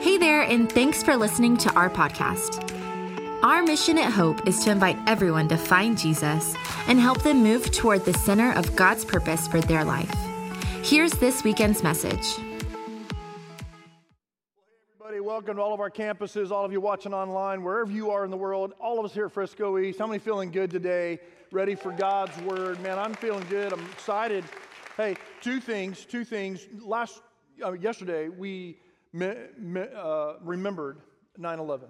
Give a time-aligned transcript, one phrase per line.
[0.00, 2.62] Hey there, and thanks for listening to our podcast.
[3.42, 6.54] Our mission at Hope is to invite everyone to find Jesus
[6.86, 10.14] and help them move toward the center of God's purpose for their life.
[10.84, 12.38] Here's this weekend's message.
[15.00, 18.24] Everybody, welcome to all of our campuses, all of you watching online, wherever you are
[18.24, 19.98] in the world, all of us here at Frisco East.
[19.98, 21.18] How many feeling good today?
[21.50, 22.80] Ready for God's word?
[22.82, 23.72] Man, I'm feeling good.
[23.72, 24.44] I'm excited.
[24.96, 26.68] Hey, two things, two things.
[26.80, 27.20] Last,
[27.64, 28.78] uh, yesterday, we
[29.22, 30.98] uh, remembered
[31.36, 31.88] 9 11,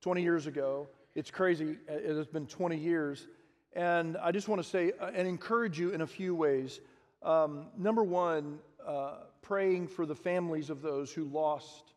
[0.00, 0.88] 20 years ago.
[1.14, 1.76] It's crazy.
[1.88, 3.26] It has been 20 years.
[3.72, 6.80] And I just want to say uh, and encourage you in a few ways.
[7.22, 11.94] Um, number one, uh, praying for the families of those who lost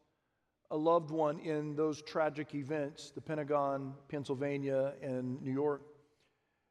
[0.71, 5.81] a loved one in those tragic events the Pentagon, Pennsylvania, and New York,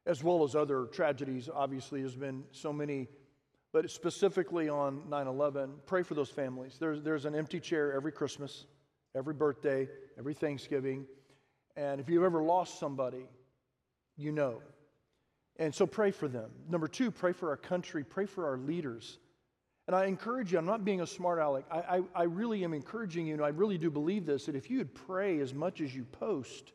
[0.05, 1.49] as well as other tragedies.
[1.53, 3.07] Obviously, there's been so many
[3.71, 6.77] but specifically on 9 11, pray for those families.
[6.79, 8.65] There's, there's an empty chair every Christmas,
[9.15, 9.87] every birthday,
[10.17, 11.05] every Thanksgiving.
[11.75, 13.25] And if you've ever lost somebody,
[14.17, 14.61] you know.
[15.57, 16.49] And so pray for them.
[16.67, 19.19] Number two, pray for our country, pray for our leaders.
[19.87, 21.65] And I encourage you, I'm not being a smart aleck.
[21.71, 24.69] I, I, I really am encouraging you, and I really do believe this, that if
[24.69, 26.71] you would pray as much as you post,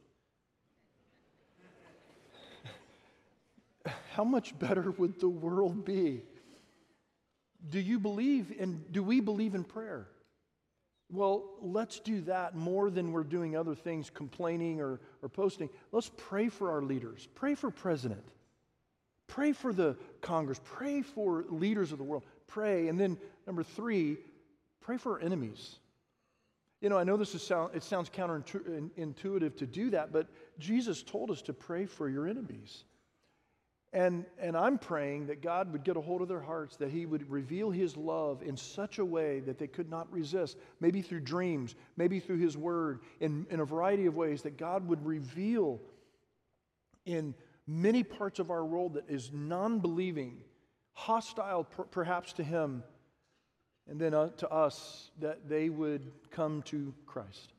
[4.13, 6.23] how much better would the world be?
[7.69, 10.07] Do you believe and do we believe in prayer?
[11.11, 15.69] Well, let's do that more than we're doing other things, complaining or, or posting.
[15.93, 17.29] Let's pray for our leaders.
[17.35, 18.25] Pray for president.
[19.27, 20.61] Pray for the Congress.
[20.65, 22.25] Pray for leaders of the world.
[22.47, 22.89] Pray.
[22.89, 24.17] And then number three,
[24.81, 25.77] pray for our enemies.
[26.81, 30.27] You know, I know this is sound, it sounds counterintuitive to do that, but
[30.59, 32.85] Jesus told us to pray for your enemies.
[33.95, 37.07] And, and I'm praying that God would get a hold of their hearts, that He
[37.07, 41.21] would reveal His love in such a way that they could not resist, maybe through
[41.21, 45.81] dreams, maybe through His Word, in, in a variety of ways, that God would reveal
[47.07, 47.35] in
[47.69, 50.39] many parts of our world that is non believing,
[50.95, 52.83] hostile per, perhaps to Him,
[53.89, 57.53] and then uh, to us, that they would come to Christ.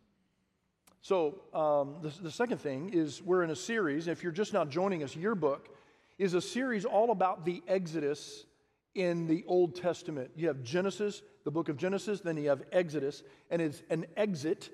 [1.01, 4.09] So, um, the, the second thing is we're in a series.
[4.09, 5.69] If you're just now joining us, yearbook
[6.18, 8.46] is a series all about the Exodus
[8.94, 10.31] in the Old Testament.
[10.36, 14.70] You have Genesis, the book of Genesis, then you have Exodus, and it's an exit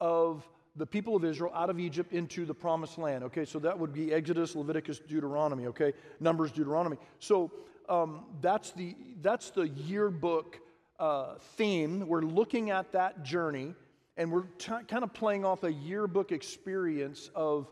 [0.00, 3.24] of the people of Israel out of Egypt into the promised land.
[3.24, 5.92] Okay, so that would be Exodus, Leviticus, Deuteronomy, okay?
[6.20, 6.96] Numbers, Deuteronomy.
[7.18, 7.50] So
[7.88, 10.60] um, that's, the, that's the yearbook
[10.98, 12.06] uh, theme.
[12.06, 13.74] We're looking at that journey,
[14.16, 17.68] and we're t- kind of playing off a yearbook experience of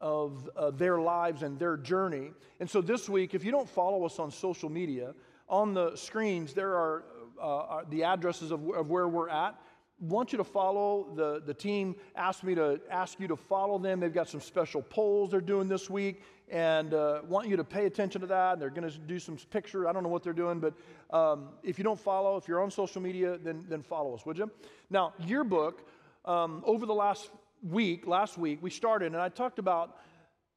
[0.00, 2.32] of uh, their lives and their journey.
[2.58, 5.14] And so this week, if you don't follow us on social media,
[5.48, 7.04] on the screens there are
[7.40, 9.58] uh, the addresses of, of where we're at.
[9.98, 14.00] Want you to follow the, the team asked me to ask you to follow them.
[14.00, 17.86] They've got some special polls they're doing this week and uh, want you to pay
[17.86, 18.54] attention to that.
[18.54, 20.74] And they're going to do some picture i don't know what they're doing but
[21.16, 24.38] um, if you don't follow if you're on social media then, then follow us would
[24.38, 24.50] you
[24.90, 25.86] now yearbook
[26.24, 27.30] um, over the last
[27.62, 29.96] week, last week, we started, and I talked about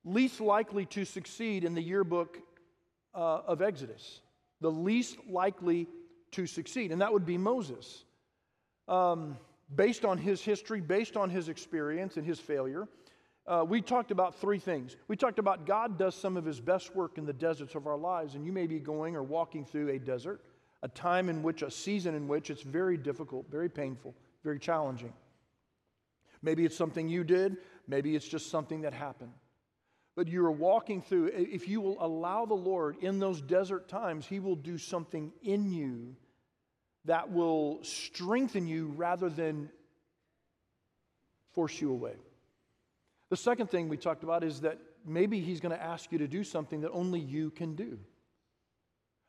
[0.05, 2.37] least likely to succeed in the yearbook
[3.13, 4.21] uh, of Exodus.
[4.61, 5.87] The least likely
[6.31, 8.03] to succeed, and that would be Moses.
[8.87, 9.37] Um,
[9.73, 12.87] based on his history, based on his experience and his failure,
[13.45, 14.95] uh, we talked about three things.
[15.07, 17.97] We talked about God does some of his best work in the deserts of our
[17.97, 20.41] lives, and you may be going or walking through a desert,
[20.81, 24.13] a time in which, a season in which it's very difficult, very painful,
[24.43, 25.13] very challenging.
[26.43, 29.31] Maybe it's something you did, maybe it's just something that happened.
[30.15, 34.39] But you're walking through, if you will allow the Lord in those desert times, He
[34.39, 36.15] will do something in you
[37.05, 39.69] that will strengthen you rather than
[41.53, 42.15] force you away.
[43.29, 46.27] The second thing we talked about is that maybe He's going to ask you to
[46.27, 47.97] do something that only you can do.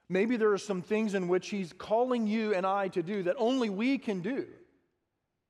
[0.09, 3.37] Maybe there are some things in which He's calling you and I to do that
[3.39, 4.47] only we can do.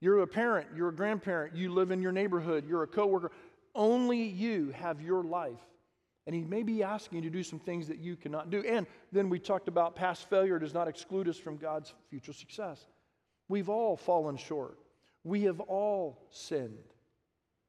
[0.04, 3.32] You're a parent, you're a grandparent, you live in your neighborhood, you're a coworker.
[3.74, 5.62] Only you have your life.
[6.26, 8.62] And he may be asking you to do some things that you cannot do.
[8.68, 12.84] And then we talked about past failure does not exclude us from God's future success.
[13.48, 14.76] We've all fallen short.
[15.22, 16.76] We have all sinned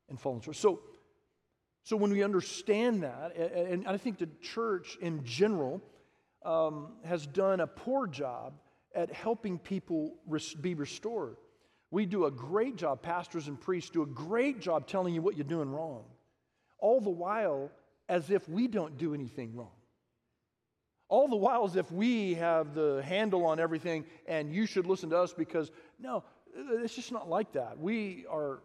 [0.09, 0.57] and fallen short.
[0.57, 0.81] So,
[1.83, 5.81] so when we understand that, and I think the church in general
[6.43, 8.55] um, has done a poor job
[8.93, 10.15] at helping people
[10.59, 11.37] be restored.
[11.95, 15.37] We do a great job, pastors and priests do a great job telling you what
[15.37, 16.03] you're doing wrong,
[16.77, 17.71] all the while
[18.09, 19.71] as if we don't do anything wrong.
[21.07, 25.09] All the while as if we have the handle on everything and you should listen
[25.11, 27.79] to us because, no, it's just not like that.
[27.79, 28.59] We are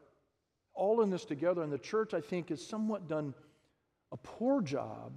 [0.75, 3.33] all in this together, and the church, I think, has somewhat done
[4.11, 5.13] a poor job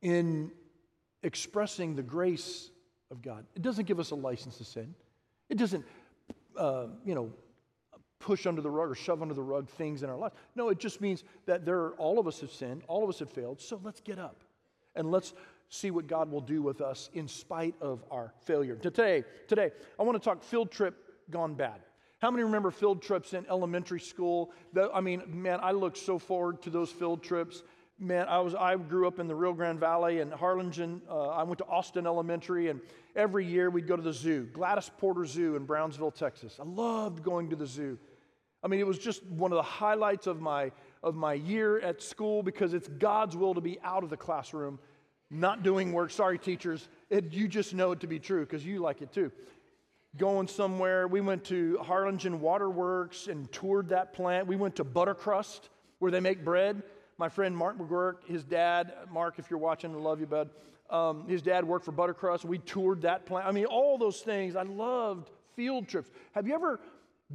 [0.00, 0.52] in
[1.22, 2.70] expressing the grace
[3.10, 3.44] of God.
[3.54, 4.94] It doesn't give us a license to sin.
[5.48, 5.84] It doesn't,
[6.58, 7.30] uh, you know,
[8.18, 10.34] push under the rug or shove under the rug things in our lives.
[10.54, 13.30] No, it just means that there, all of us have sinned, all of us have
[13.30, 13.60] failed.
[13.60, 14.42] So let's get up
[14.94, 15.34] and let's
[15.68, 18.76] see what God will do with us in spite of our failure.
[18.76, 20.96] Today, today, I want to talk field trip
[21.30, 21.80] gone bad.
[22.18, 24.52] How many remember field trips in elementary school?
[24.94, 27.62] I mean, man, I look so forward to those field trips.
[27.98, 31.00] Man, I was I grew up in the Rio Grande Valley and Harlingen.
[31.08, 32.80] Uh, I went to Austin Elementary, and
[33.14, 36.58] every year we'd go to the zoo, Gladys Porter Zoo in Brownsville, Texas.
[36.60, 37.98] I loved going to the zoo.
[38.62, 40.72] I mean, it was just one of the highlights of my
[41.02, 44.78] of my year at school because it's God's will to be out of the classroom,
[45.30, 46.10] not doing work.
[46.10, 49.32] Sorry, teachers, it, you just know it to be true because you like it too
[50.18, 51.06] going somewhere.
[51.08, 54.46] We went to Harlingen Waterworks and toured that plant.
[54.46, 55.68] We went to Buttercrust,
[55.98, 56.82] where they make bread.
[57.18, 60.50] My friend Mark McGurk, his dad, Mark, if you're watching, I love you, bud.
[60.90, 62.44] Um, his dad worked for Buttercrust.
[62.44, 63.46] We toured that plant.
[63.46, 64.54] I mean, all those things.
[64.54, 66.10] I loved field trips.
[66.32, 66.78] Have you ever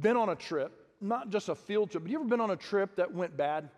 [0.00, 2.56] been on a trip, not just a field trip, but you ever been on a
[2.56, 3.68] trip that went bad?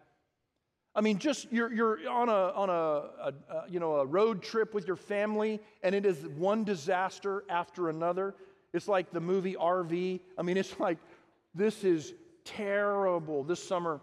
[0.94, 4.42] I mean, just you're, you're on, a, on a, a, a, you know, a road
[4.42, 8.34] trip with your family, and it is one disaster after another.
[8.72, 10.20] It's like the movie RV.
[10.38, 10.98] I mean, it's like,
[11.54, 12.14] this is
[12.44, 13.42] terrible.
[13.42, 14.00] This summer,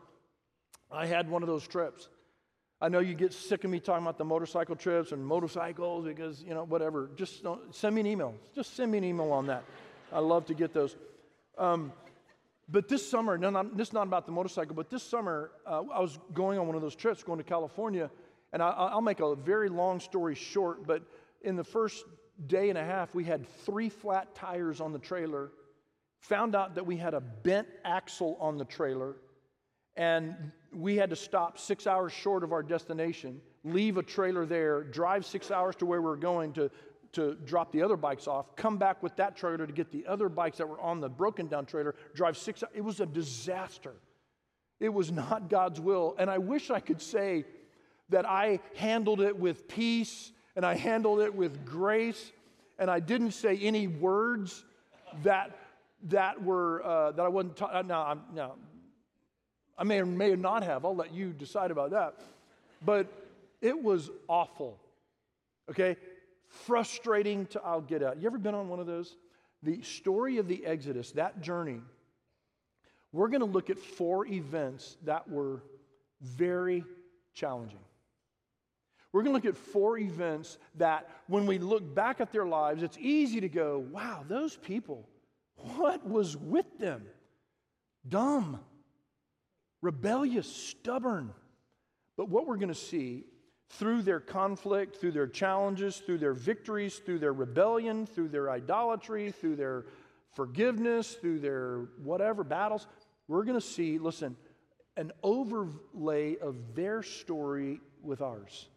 [0.91, 2.09] I had one of those trips.
[2.81, 6.41] I know you get sick of me talking about the motorcycle trips and motorcycles because,
[6.41, 7.09] you know, whatever.
[7.15, 8.33] Just send me an email.
[8.55, 9.63] Just send me an email on that.
[10.11, 10.95] I love to get those.
[11.57, 11.93] Um,
[12.67, 15.83] but this summer, no, not, this is not about the motorcycle, but this summer, uh,
[15.93, 18.09] I was going on one of those trips, going to California,
[18.51, 21.03] and I, I'll make a very long story short, but
[21.41, 22.05] in the first
[22.47, 25.51] day and a half, we had three flat tires on the trailer,
[26.19, 29.15] found out that we had a bent axle on the trailer,
[29.95, 34.83] and we had to stop six hours short of our destination, leave a trailer there,
[34.83, 36.71] drive six hours to where we were going to,
[37.13, 40.29] to drop the other bikes off, come back with that trailer to get the other
[40.29, 43.93] bikes that were on the broken down trailer, drive six It was a disaster.
[44.79, 46.15] It was not God's will.
[46.17, 47.45] And I wish I could say
[48.09, 52.31] that I handled it with peace and I handled it with grace,
[52.77, 54.63] and I didn't say any words
[55.23, 55.57] that
[56.05, 57.55] that were uh, that I wasn't.
[57.55, 58.55] Ta- uh, no, I'm, no,
[59.81, 60.85] I may or may not have.
[60.85, 62.13] I'll let you decide about that.
[62.85, 63.11] But
[63.61, 64.77] it was awful.
[65.71, 65.97] Okay,
[66.45, 68.21] frustrating to I'll get out.
[68.21, 69.15] You ever been on one of those?
[69.63, 71.81] The story of the Exodus, that journey.
[73.11, 75.63] We're going to look at four events that were
[76.21, 76.83] very
[77.33, 77.79] challenging.
[79.11, 82.83] We're going to look at four events that, when we look back at their lives,
[82.83, 85.07] it's easy to go, wow, those people,
[85.55, 87.03] what was with them?
[88.07, 88.59] Dumb,
[89.81, 91.33] rebellious, stubborn.
[92.17, 93.25] But what we're going to see
[93.69, 99.31] through their conflict, through their challenges, through their victories, through their rebellion, through their idolatry,
[99.31, 99.85] through their
[100.33, 102.87] forgiveness, through their whatever battles,
[103.27, 104.35] we're going to see, listen,
[104.97, 108.67] an overlay of their story with ours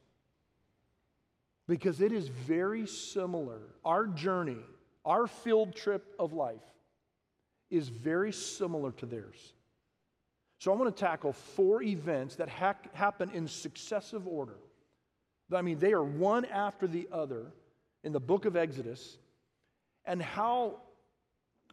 [1.66, 3.60] because it is very similar.
[3.84, 4.58] Our journey,
[5.04, 6.62] our field trip of life,
[7.70, 9.53] is very similar to theirs.
[10.64, 14.56] So I want to tackle four events that ha- happen in successive order.
[15.52, 17.52] I mean, they are one after the other
[18.02, 19.18] in the book of Exodus,
[20.06, 20.76] and how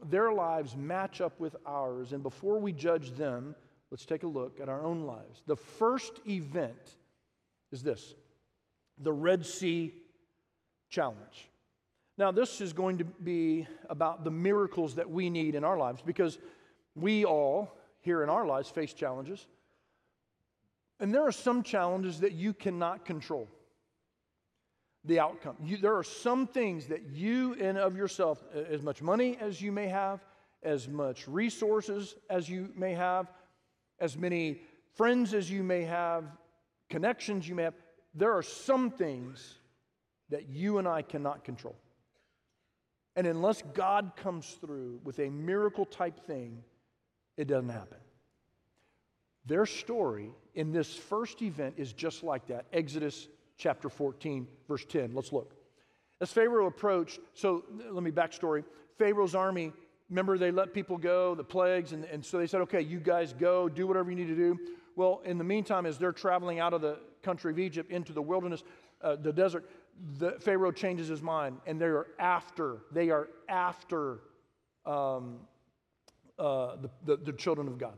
[0.04, 2.12] their lives match up with ours.
[2.12, 3.56] And before we judge them,
[3.92, 5.42] let's take a look at our own lives.
[5.48, 6.98] The first event
[7.72, 8.14] is this
[9.02, 9.94] the Red Sea
[10.90, 11.50] Challenge.
[12.18, 16.02] Now, this is going to be about the miracles that we need in our lives
[16.06, 16.38] because
[16.94, 19.48] we all here in our lives face challenges.
[21.00, 23.48] And there are some challenges that you cannot control
[25.04, 25.56] the outcome.
[25.64, 29.72] You, there are some things that you and of yourself, as much money as you
[29.72, 30.20] may have,
[30.62, 33.28] as much resources as you may have,
[34.00, 34.62] as many
[34.96, 36.26] friends as you may have,
[36.90, 37.74] connections you may have,
[38.14, 39.56] there are some things
[40.30, 41.76] that you and I cannot control.
[43.16, 46.64] And unless God comes through with a miracle type thing,
[47.38, 47.98] it doesn't happen.
[49.46, 52.66] Their story in this first event is just like that.
[52.72, 55.14] Exodus chapter 14, verse 10.
[55.14, 55.54] Let's look.
[56.20, 58.64] As Pharaoh approached, so let me backstory.
[58.98, 59.74] Pharaoh's army,
[60.10, 63.34] remember they let people go, the plagues, and, and so they said, okay, you guys
[63.34, 64.60] go, do whatever you need to do.
[64.96, 68.22] Well, in the meantime, as they're traveling out of the country of Egypt into the
[68.22, 68.64] wilderness,
[69.02, 69.68] uh, the desert,
[70.20, 74.20] the Pharaoh changes his mind, and they are after, they are after
[74.86, 75.40] um,
[76.42, 77.94] uh, the, the, the children of God.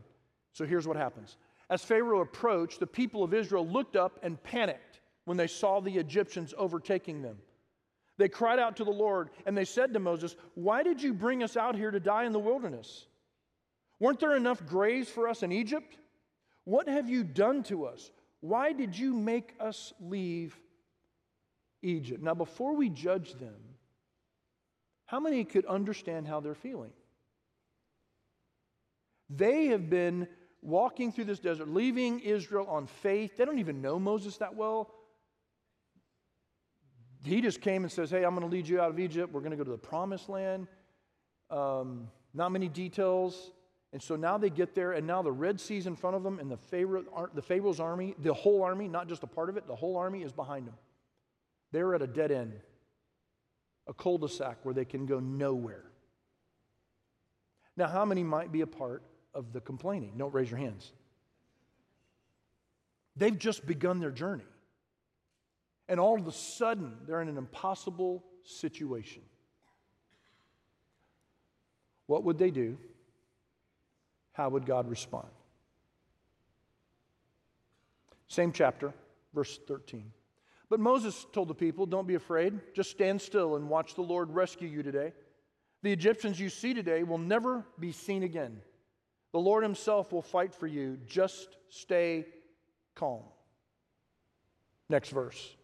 [0.51, 1.38] So here's what happens.
[1.69, 5.97] As Pharaoh approached, the people of Israel looked up and panicked when they saw the
[5.97, 7.38] Egyptians overtaking them.
[8.17, 11.41] They cried out to the Lord and they said to Moses, Why did you bring
[11.41, 13.05] us out here to die in the wilderness?
[14.00, 15.97] Weren't there enough graves for us in Egypt?
[16.65, 18.12] What have you done to us?
[18.41, 20.59] Why did you make us leave
[21.81, 22.21] Egypt?
[22.21, 23.55] Now, before we judge them,
[25.05, 26.91] how many could understand how they're feeling?
[29.30, 30.27] They have been
[30.62, 33.38] walking through this desert, leaving Israel on faith.
[33.38, 34.94] They don't even know Moses that well.
[37.24, 39.34] He just came and says, Hey, I'm going to lead you out of Egypt.
[39.34, 40.68] We're going to go to the promised land.
[41.50, 43.51] Um, not many details.
[43.94, 46.39] And so now they get there, and now the Red Sea's in front of them,
[46.39, 49.68] and the, Pharaoh, the Pharaoh's army, the whole army, not just a part of it,
[49.68, 50.74] the whole army is behind them.
[51.72, 52.53] They're at a dead end,
[53.88, 55.84] a cul de sac where they can go nowhere.
[57.77, 59.03] Now, how many might be a part
[59.34, 60.13] of the complaining?
[60.18, 60.92] Don't raise your hands.
[63.16, 64.46] They've just begun their journey.
[65.88, 69.22] And all of a sudden, they're in an impossible situation.
[72.08, 72.78] What would they do?
[74.34, 75.28] How would God respond?
[78.28, 78.94] Same chapter,
[79.34, 80.12] verse 13.
[80.70, 84.32] But Moses told the people, Don't be afraid, just stand still and watch the Lord
[84.32, 85.13] rescue you today.
[85.84, 88.60] The Egyptians you see today will never be seen again.
[89.34, 90.98] The Lord Himself will fight for you.
[91.06, 92.25] Just stay
[92.96, 93.24] calm.
[94.90, 95.56] Next verse.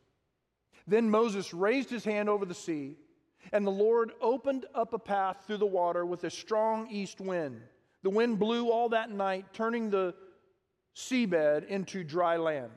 [0.88, 2.98] Then Moses raised his hand over the sea,
[3.54, 7.62] and the Lord opened up a path through the water with a strong east wind.
[8.02, 10.16] The wind blew all that night, turning the
[10.96, 12.72] seabed into dry land.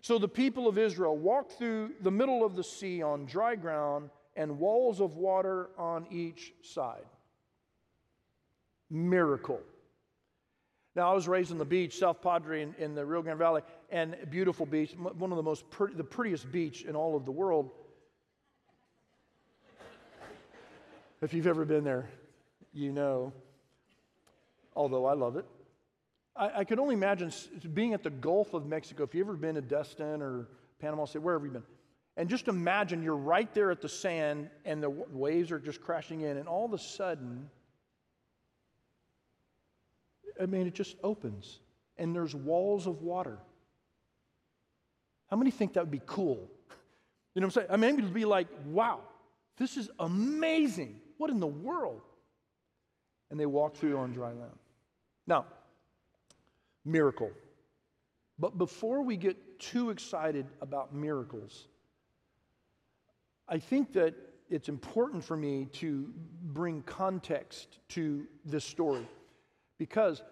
[0.00, 4.08] So the people of Israel walked through the middle of the sea on dry ground
[4.36, 7.04] and walls of water on each side.
[8.88, 9.60] Miracle.
[10.94, 13.62] Now, I was raised on the beach, South Padre in, in the Rio Grande Valley,
[13.90, 17.32] and beautiful beach, one of the most pretty, the prettiest beach in all of the
[17.32, 17.70] world.
[21.20, 22.08] if you've ever been there,
[22.72, 23.32] you know
[24.78, 25.44] although I love it.
[26.36, 27.32] I, I could only imagine
[27.74, 29.02] being at the Gulf of Mexico.
[29.02, 30.46] If you've ever been to Destin or
[30.80, 31.64] Panama City, wherever you've been,
[32.16, 36.22] and just imagine you're right there at the sand and the waves are just crashing
[36.22, 37.50] in, and all of a sudden,
[40.40, 41.60] I mean, it just opens
[41.98, 43.38] and there's walls of water.
[45.30, 46.48] How many think that would be cool?
[47.34, 47.66] You know what I'm saying?
[47.70, 48.98] I mean, it would be like, wow,
[49.58, 50.96] this is amazing.
[51.18, 52.00] What in the world?
[53.30, 54.58] And they walk through on dry land.
[55.24, 55.44] Now,
[56.84, 57.30] miracle.
[58.40, 61.68] But before we get too excited about miracles,
[63.46, 64.14] I think that
[64.50, 69.06] it's important for me to bring context to this story
[69.78, 70.22] because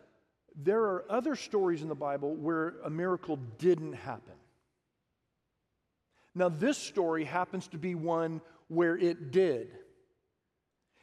[0.55, 4.35] there are other stories in the Bible where a miracle didn't happen.
[6.35, 9.71] Now, this story happens to be one where it did.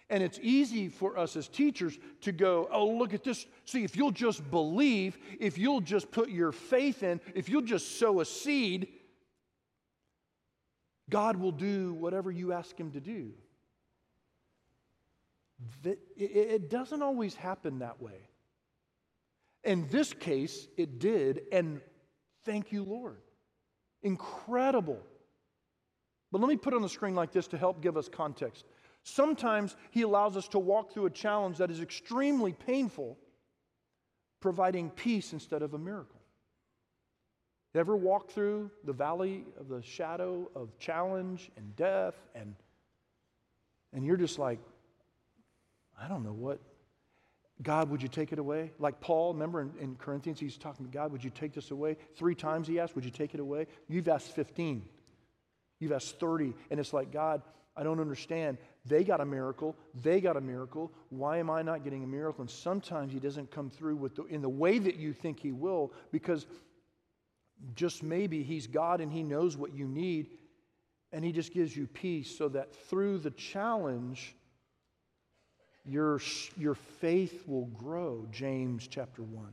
[0.09, 3.47] And it's easy for us as teachers to go, oh, look at this.
[3.65, 7.97] See, if you'll just believe, if you'll just put your faith in, if you'll just
[7.97, 8.89] sow a seed,
[11.09, 13.31] God will do whatever you ask Him to do.
[16.15, 18.29] It doesn't always happen that way.
[19.63, 21.81] In this case, it did, and
[22.45, 23.17] thank you, Lord.
[24.01, 24.99] Incredible.
[26.31, 28.65] But let me put on the screen like this to help give us context.
[29.03, 33.17] Sometimes He allows us to walk through a challenge that is extremely painful,
[34.41, 36.19] providing peace instead of a miracle.
[37.75, 42.55] Ever walk through the valley of the shadow of challenge and death and
[43.93, 44.59] and you're just like
[45.99, 46.59] I don't know what
[47.61, 48.71] God, would you take it away?
[48.79, 51.97] Like Paul, remember in, in Corinthians, he's talking to God, would you take this away?
[52.15, 53.67] Three times he asked, would you take it away?
[53.87, 54.83] You've asked 15.
[55.79, 56.53] You've asked 30.
[56.71, 57.41] And it's like, God,
[57.75, 58.57] I don't understand.
[58.85, 59.75] They got a miracle.
[60.01, 60.91] They got a miracle.
[61.09, 62.41] Why am I not getting a miracle?
[62.41, 65.51] And sometimes He doesn't come through with the, in the way that you think He
[65.51, 66.45] will because
[67.75, 70.29] just maybe He's God and He knows what you need
[71.11, 74.35] and He just gives you peace so that through the challenge,
[75.85, 76.21] your,
[76.57, 78.25] your faith will grow.
[78.31, 79.45] James chapter 1.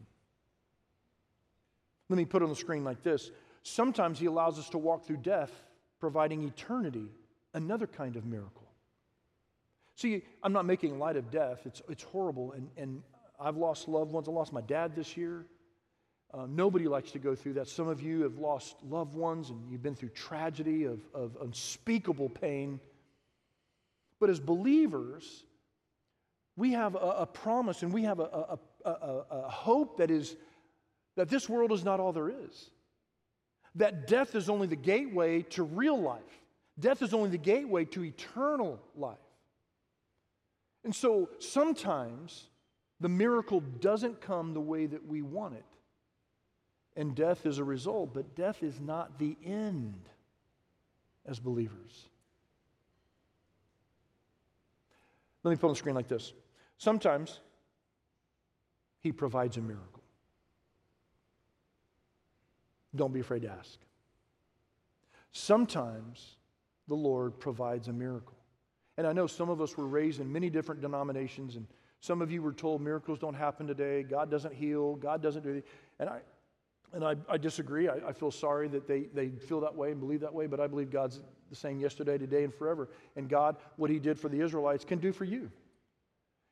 [2.09, 3.31] Let me put on the screen like this.
[3.63, 5.53] Sometimes He allows us to walk through death,
[5.99, 7.07] providing eternity,
[7.55, 8.69] another kind of miracle.
[9.97, 11.61] See, I'm not making light of death.
[11.67, 12.53] It's, it's horrible.
[12.53, 13.03] And, and
[13.39, 14.29] I've lost loved ones.
[14.29, 15.45] I lost my dad this year.
[16.33, 17.69] Uh, nobody likes to go through that.
[17.69, 22.29] Some of you have lost loved ones and you've been through tragedy of, of unspeakable
[22.29, 22.81] pain.
[24.21, 25.45] But as believers,
[26.61, 28.91] we have a, a promise and we have a, a,
[29.31, 30.37] a hope that is
[31.17, 32.71] that this world is not all there is.
[33.77, 36.21] That death is only the gateway to real life.
[36.79, 39.17] Death is only the gateway to eternal life.
[40.85, 42.49] And so sometimes
[43.01, 45.65] the miracle doesn't come the way that we want it.
[46.95, 49.95] And death is a result, but death is not the end
[51.25, 52.09] as believers.
[55.43, 56.35] Let me put on the screen like this.
[56.81, 57.41] Sometimes
[59.01, 60.03] he provides a miracle.
[62.97, 63.79] Don't be afraid to ask.
[65.31, 66.37] Sometimes
[66.89, 68.39] the Lord provides a miracle.
[68.97, 71.67] And I know some of us were raised in many different denominations, and
[72.01, 75.51] some of you were told miracles don't happen today, God doesn't heal, God doesn't do
[75.51, 75.71] anything.
[75.99, 76.21] And I,
[76.95, 77.91] and I, I disagree.
[77.91, 80.61] I, I, feel sorry that they, they feel that way and believe that way, but
[80.61, 81.21] I believe God's
[81.51, 82.89] the same yesterday, today, and forever.
[83.17, 85.51] And God, what He did for the Israelites, can do for you.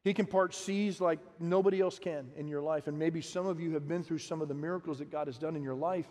[0.09, 2.87] He can part seas like nobody else can in your life.
[2.87, 5.37] And maybe some of you have been through some of the miracles that God has
[5.37, 6.09] done in your life,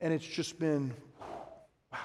[0.00, 0.94] and it's just been
[1.90, 1.98] wow.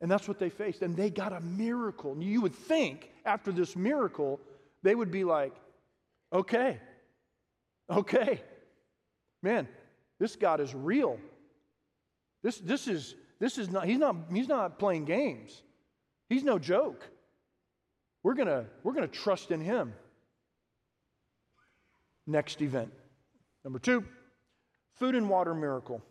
[0.00, 0.80] And that's what they faced.
[0.80, 2.12] And they got a miracle.
[2.12, 4.40] And you would think after this miracle,
[4.82, 5.52] they would be like,
[6.32, 6.80] okay,
[7.90, 8.40] okay,
[9.42, 9.68] man,
[10.18, 11.18] this God is real.
[12.42, 15.62] This, this is, this is not, he's not, he's not playing games.
[16.30, 17.06] He's no joke.
[18.26, 19.94] We're gonna, we're gonna trust in him.
[22.26, 22.92] Next event.
[23.64, 24.04] Number two,
[24.96, 26.02] Food and water miracle.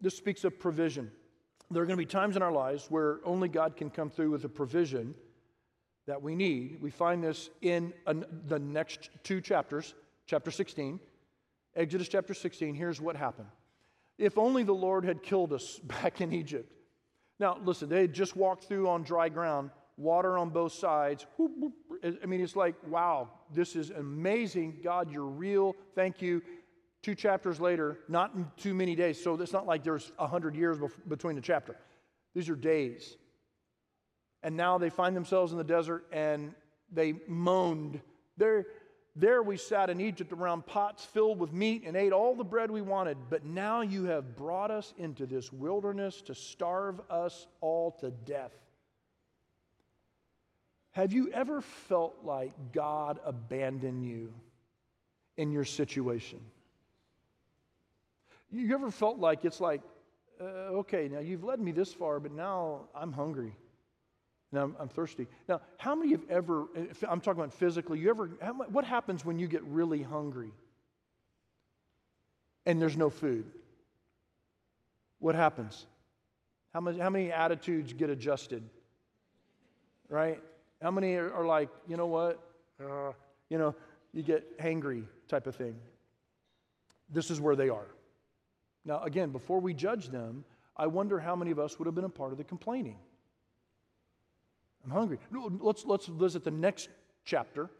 [0.00, 1.10] This speaks of provision.
[1.70, 4.30] There are going to be times in our lives where only God can come through
[4.30, 5.14] with a provision
[6.06, 6.78] that we need.
[6.80, 7.92] We find this in
[8.46, 9.94] the next two chapters,
[10.26, 11.00] chapter 16.
[11.74, 13.48] Exodus chapter 16, here's what happened.
[14.16, 16.72] If only the Lord had killed us back in Egypt.
[17.40, 21.26] Now, listen, they had just walked through on dry ground, water on both sides.
[22.02, 24.78] I mean, it's like, wow, this is amazing.
[24.82, 25.76] God, you're real.
[25.94, 26.42] Thank you.
[27.02, 30.78] Two chapters later, not in too many days, so it's not like there's 100 years
[31.06, 31.76] between the chapter.
[32.34, 33.16] These are days.
[34.42, 36.54] And now they find themselves in the desert and
[36.90, 38.00] they moaned.
[38.36, 38.66] There,
[39.14, 42.70] there we sat in Egypt around pots filled with meat and ate all the bread
[42.70, 47.92] we wanted, but now you have brought us into this wilderness to starve us all
[48.00, 48.52] to death.
[50.94, 54.32] Have you ever felt like God abandoned you
[55.36, 56.38] in your situation?
[58.52, 59.80] You ever felt like it's like,
[60.40, 63.56] uh, okay, now you've led me this far, but now I'm hungry.
[64.52, 65.26] Now I'm, I'm, thirsty.
[65.48, 66.66] Now, how many have ever,
[67.08, 70.52] I'm talking about physically, you ever, how, what happens when you get really hungry
[72.66, 73.46] and there's no food?
[75.18, 75.86] What happens?
[76.72, 78.62] How many, how many attitudes get adjusted?
[80.08, 80.40] Right?
[80.84, 82.38] How many are, are like, you know what?
[82.78, 83.12] Uh,
[83.48, 83.74] you know,
[84.12, 85.76] you get hangry type of thing.
[87.08, 87.86] This is where they are.
[88.84, 90.44] Now, again, before we judge them,
[90.76, 92.98] I wonder how many of us would have been a part of the complaining.
[94.84, 95.18] I'm hungry.
[95.32, 96.90] Let's, let's visit the next
[97.24, 97.70] chapter.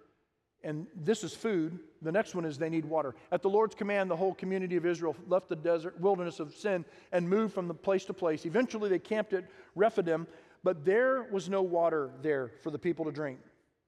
[0.63, 1.79] And this is food.
[2.01, 3.15] The next one is they need water.
[3.31, 6.87] At the Lord's command, the whole community of Israel left the desert, wilderness of sin,
[7.13, 8.47] and moved from the place to place.
[8.47, 10.27] Eventually, they camped at Rephidim,
[10.65, 13.39] but there was no water there for the people to drink.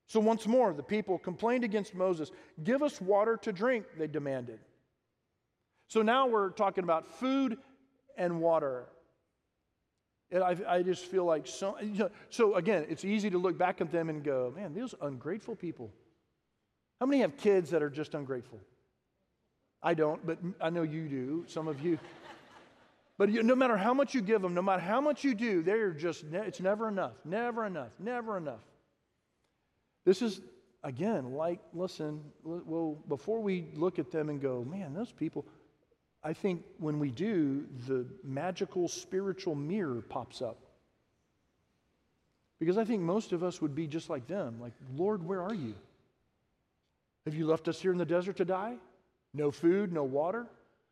[0.06, 2.30] So once more, the people complained against Moses.
[2.62, 4.60] Give us water to drink, they demanded.
[5.88, 7.58] So now we're talking about food
[8.16, 8.84] and water.
[10.30, 11.76] And I, I just feel like so,
[12.30, 15.90] so again, it's easy to look back at them and go, man, these ungrateful people.
[17.00, 18.60] How many have kids that are just ungrateful?
[19.82, 21.98] I don't, but I know you do, some of you.
[23.18, 25.62] But you, no matter how much you give them, no matter how much you do,
[25.62, 28.61] they're just, it's never enough, never enough, never enough.
[30.05, 30.40] This is,
[30.85, 35.46] again, like, listen, well, before we look at them and go, man, those people,
[36.22, 40.59] I think when we do, the magical spiritual mirror pops up.
[42.59, 45.55] Because I think most of us would be just like them like, Lord, where are
[45.55, 45.74] you?
[47.24, 48.76] Have you left us here in the desert to die?
[49.35, 50.46] No food, no water?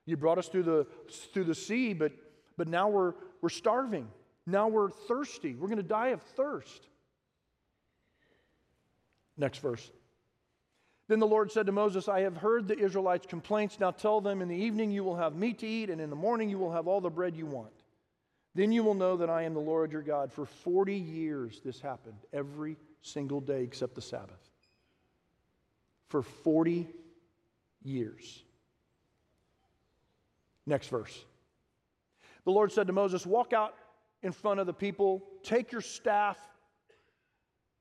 [0.07, 0.87] You brought us through the,
[1.33, 2.13] through the sea, but,
[2.57, 4.09] but now we're, we're starving.
[4.47, 5.55] Now we're thirsty.
[5.55, 6.89] We're going to die of thirst.
[9.37, 9.91] Next verse.
[11.09, 13.79] Then the Lord said to Moses, I have heard the Israelites' complaints.
[13.79, 16.17] Now tell them, in the evening you will have meat to eat, and in the
[16.17, 17.73] morning you will have all the bread you want.
[18.55, 20.33] Then you will know that I am the Lord your God.
[20.33, 24.51] For 40 years this happened, every single day except the Sabbath.
[26.09, 26.89] For 40
[27.83, 28.45] years.
[30.67, 31.25] Next verse.
[32.45, 33.75] The Lord said to Moses, Walk out
[34.23, 36.39] in front of the people, take your staff.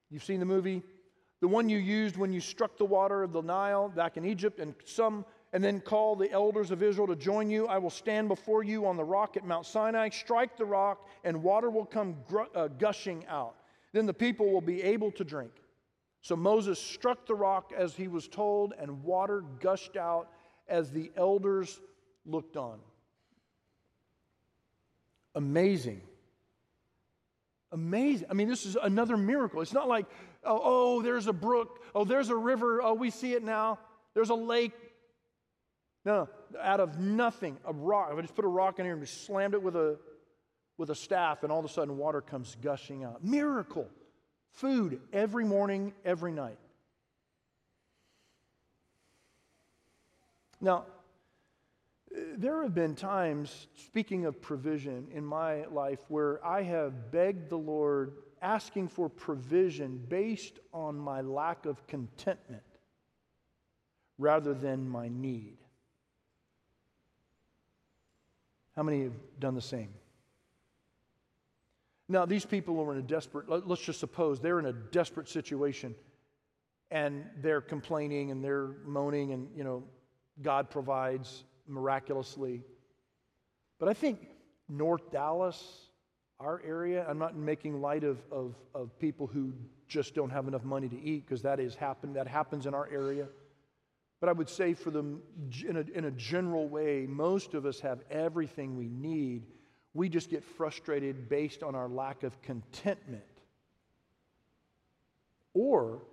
[0.10, 0.84] You've seen the movie
[1.44, 4.62] the one you used when you struck the water of the Nile back in Egypt,
[4.62, 7.68] and some and then call the elders of Israel to join you.
[7.68, 11.44] I will stand before you on the rock at Mount Sinai, strike the rock, and
[11.44, 13.56] water will come gr- uh, gushing out.
[13.92, 15.52] Then the people will be able to drink.
[16.22, 20.30] So Moses struck the rock as he was told, and water gushed out
[20.70, 21.82] as the elders
[22.26, 22.80] looked on.
[25.36, 26.02] Amazing.
[27.72, 28.28] Amazing.
[28.30, 29.62] I mean, this is another miracle.
[29.62, 30.06] It's not like,
[30.44, 33.80] oh, oh, there's a brook, oh, there's a river, oh, we see it now.
[34.14, 34.74] There's a lake,
[36.06, 38.10] no, no, out of nothing, a rock.
[38.12, 39.98] If I just put a rock in here and just slammed it with a,
[40.78, 43.24] with a staff, and all of a sudden water comes gushing out.
[43.24, 43.90] Miracle.
[44.52, 46.60] Food every morning, every night.
[50.62, 50.86] Now,
[52.38, 57.58] there have been times, speaking of provision in my life, where I have begged the
[57.58, 62.64] Lord, asking for provision based on my lack of contentment
[64.18, 65.58] rather than my need.
[68.76, 69.94] How many have done the same?
[72.10, 75.96] Now, these people are in a desperate, let's just suppose they're in a desperate situation
[76.92, 79.84] and they're complaining and they're moaning and, you know,
[80.42, 82.62] God provides miraculously.
[83.80, 84.28] But I think
[84.70, 85.90] North Dallas,
[86.40, 89.54] our area, I'm not making light of, of, of people who
[89.88, 92.90] just don't have enough money to eat because that is happen, that happens in our
[92.92, 93.28] area.
[94.20, 95.22] But I would say, for them,
[95.68, 99.44] in a, in a general way, most of us have everything we need.
[99.94, 103.24] We just get frustrated based on our lack of contentment.
[105.54, 106.04] Or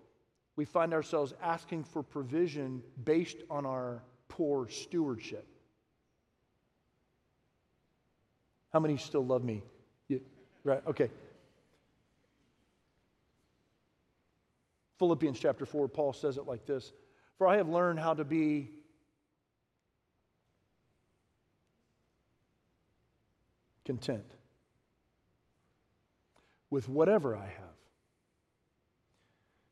[0.57, 5.47] we find ourselves asking for provision based on our poor stewardship.
[8.73, 9.62] How many still love me?
[10.09, 10.19] Yeah,
[10.64, 11.11] right, okay.
[14.99, 16.93] Philippians chapter 4, Paul says it like this
[17.40, 18.69] for I have learned how to be
[23.87, 24.27] content
[26.69, 27.77] with whatever I have.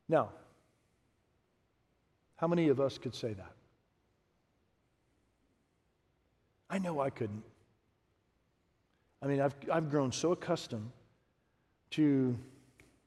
[0.09, 0.31] Now,
[2.37, 3.53] how many of us could say that?
[6.71, 7.45] I know I couldn't.
[9.23, 10.91] I mean, I've, I've grown so accustomed
[11.91, 12.39] to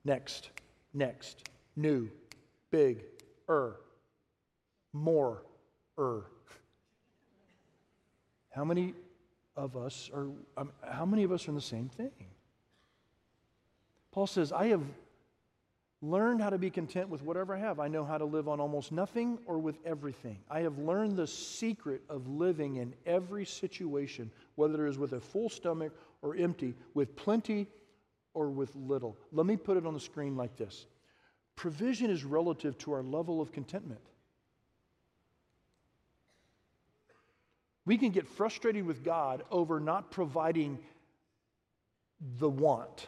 [0.04, 0.50] next,
[0.94, 2.10] next, new,
[2.70, 3.04] big,
[3.50, 3.78] er,
[4.94, 5.44] more
[5.98, 6.26] er.
[8.50, 8.94] How many
[9.56, 12.12] of us are um, how many of us are in the same thing?
[14.12, 14.84] Paul says, I have
[16.02, 17.80] learned how to be content with whatever I have.
[17.80, 20.40] I know how to live on almost nothing or with everything.
[20.50, 25.20] I have learned the secret of living in every situation, whether it is with a
[25.20, 27.68] full stomach or empty, with plenty
[28.34, 29.16] or with little.
[29.32, 30.86] Let me put it on the screen like this
[31.56, 34.02] provision is relative to our level of contentment.
[37.86, 40.80] We can get frustrated with God over not providing
[42.40, 43.08] the want.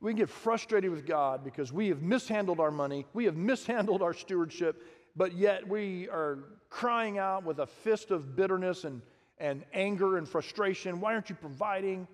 [0.00, 4.02] We can get frustrated with God because we have mishandled our money, we have mishandled
[4.02, 4.82] our stewardship,
[5.16, 6.38] but yet we are
[6.70, 9.02] crying out with a fist of bitterness and,
[9.38, 11.00] and anger and frustration.
[11.00, 12.06] Why aren't you providing?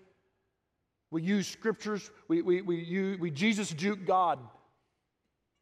[1.10, 4.38] We use scriptures, we, we, we, we Jesus juke God.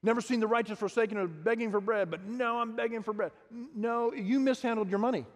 [0.05, 3.33] Never seen the righteous forsaken or begging for bread, but no, I'm begging for bread.
[3.75, 5.27] No, you mishandled your money.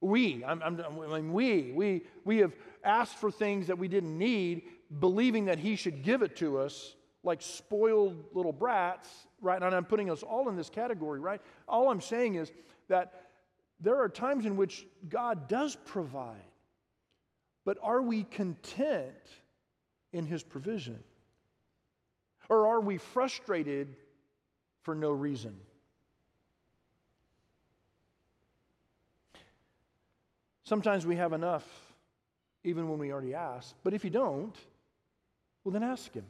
[0.00, 2.52] We, I'm, I'm, I mean, we, we, we have
[2.84, 4.62] asked for things that we didn't need,
[5.00, 9.08] believing that He should give it to us like spoiled little brats,
[9.40, 9.62] right?
[9.62, 11.40] And I'm putting us all in this category, right?
[11.68, 12.50] All I'm saying is
[12.88, 13.24] that
[13.80, 16.36] there are times in which God does provide,
[17.64, 19.12] but are we content
[20.12, 20.98] in His provision?
[22.48, 23.94] Or are we frustrated
[24.82, 25.54] for no reason?
[30.64, 31.66] Sometimes we have enough
[32.64, 34.54] even when we already ask, but if you don't,
[35.68, 36.24] well, then ask Him.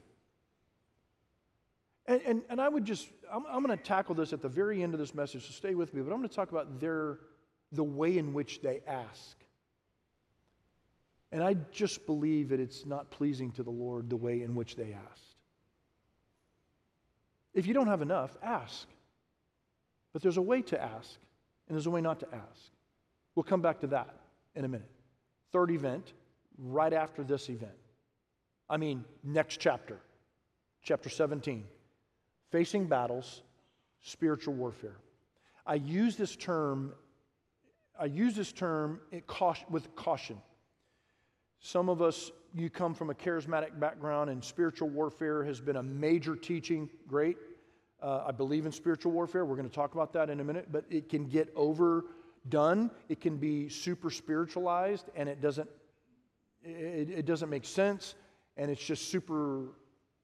[2.07, 4.83] And, and, and I would just, I'm, I'm going to tackle this at the very
[4.83, 7.19] end of this message, so stay with me, but I'm going to talk about their,
[7.71, 9.37] the way in which they ask.
[11.31, 14.75] And I just believe that it's not pleasing to the Lord the way in which
[14.75, 15.23] they ask.
[17.55, 18.89] If you don't have enough, ask.
[20.13, 21.19] But there's a way to ask,
[21.69, 22.71] and there's a way not to ask.
[23.37, 24.17] We'll come back to that
[24.57, 24.91] in a minute.
[25.53, 26.13] Third event,
[26.59, 27.71] right after this event.
[28.71, 29.99] I mean, next chapter,
[30.83, 31.65] chapter 17.
[32.51, 33.43] Facing battles,
[34.03, 34.97] spiritual warfare.
[35.67, 36.95] I use this term,
[37.99, 39.01] I use this term
[39.71, 40.41] with caution.
[41.61, 45.83] Some of us, you come from a charismatic background, and spiritual warfare has been a
[45.83, 46.89] major teaching.
[47.07, 47.37] Great.
[48.01, 49.45] Uh, I believe in spiritual warfare.
[49.45, 52.91] We're going to talk about that in a minute, but it can get overdone.
[53.09, 55.69] It can be super spiritualized, and it doesn't.
[56.63, 58.15] It, it doesn't make sense,
[58.59, 59.69] and it's just super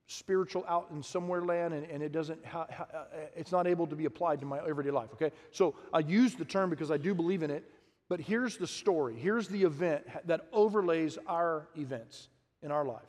[0.06, 3.86] spiritual out in somewhere land and, and it doesn't ha, ha, uh, it's not able
[3.86, 5.30] to be applied to my everyday life okay?
[5.50, 7.64] So i use the term because i do believe in it
[8.08, 9.16] but here's the story.
[9.16, 12.28] Here's the event that overlays our events
[12.62, 13.02] in our life.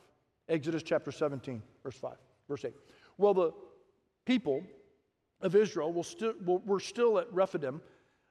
[0.48, 2.14] Exodus chapter 17 verse 5
[2.48, 2.74] verse 8
[3.18, 3.52] well the
[4.26, 4.64] people
[5.42, 7.82] of israel will still, were still at rephidim.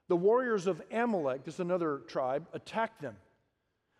[0.08, 3.16] The warriors of amalek this is another tribe attacked them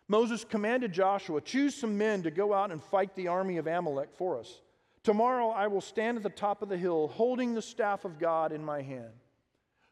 [0.07, 4.09] Moses commanded Joshua, Choose some men to go out and fight the army of Amalek
[4.13, 4.61] for us.
[5.03, 8.51] Tomorrow I will stand at the top of the hill, holding the staff of God
[8.51, 9.13] in my hand.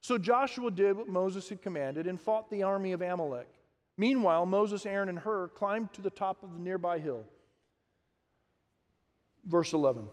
[0.01, 3.47] So Joshua did what Moses had commanded and fought the army of Amalek.
[3.97, 7.25] Meanwhile, Moses, Aaron, and Hur climbed to the top of the nearby hill.
[9.45, 10.07] Verse 11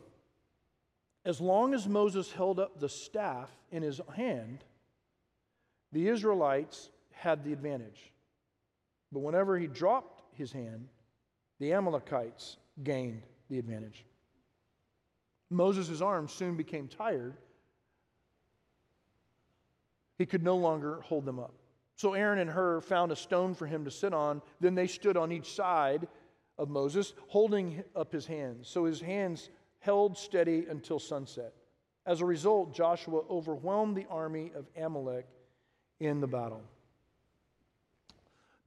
[1.24, 4.64] As long as Moses held up the staff in his hand,
[5.92, 8.12] the Israelites had the advantage.
[9.12, 10.88] But whenever he dropped his hand,
[11.58, 14.04] the Amalekites gained the advantage.
[15.50, 17.36] Moses' arms soon became tired.
[20.16, 21.54] He could no longer hold them up.
[21.96, 24.40] So Aaron and Hur found a stone for him to sit on.
[24.60, 26.06] Then they stood on each side
[26.56, 28.68] of Moses, holding up his hands.
[28.68, 31.52] So his hands held steady until sunset.
[32.06, 35.26] As a result, Joshua overwhelmed the army of Amalek
[35.98, 36.62] in the battle.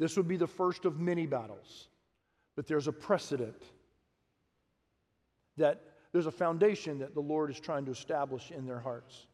[0.04, 1.88] This would be the first of many battles,
[2.58, 3.64] but there's a precedent
[5.56, 9.28] that there's a foundation that the Lord is trying to establish in their hearts,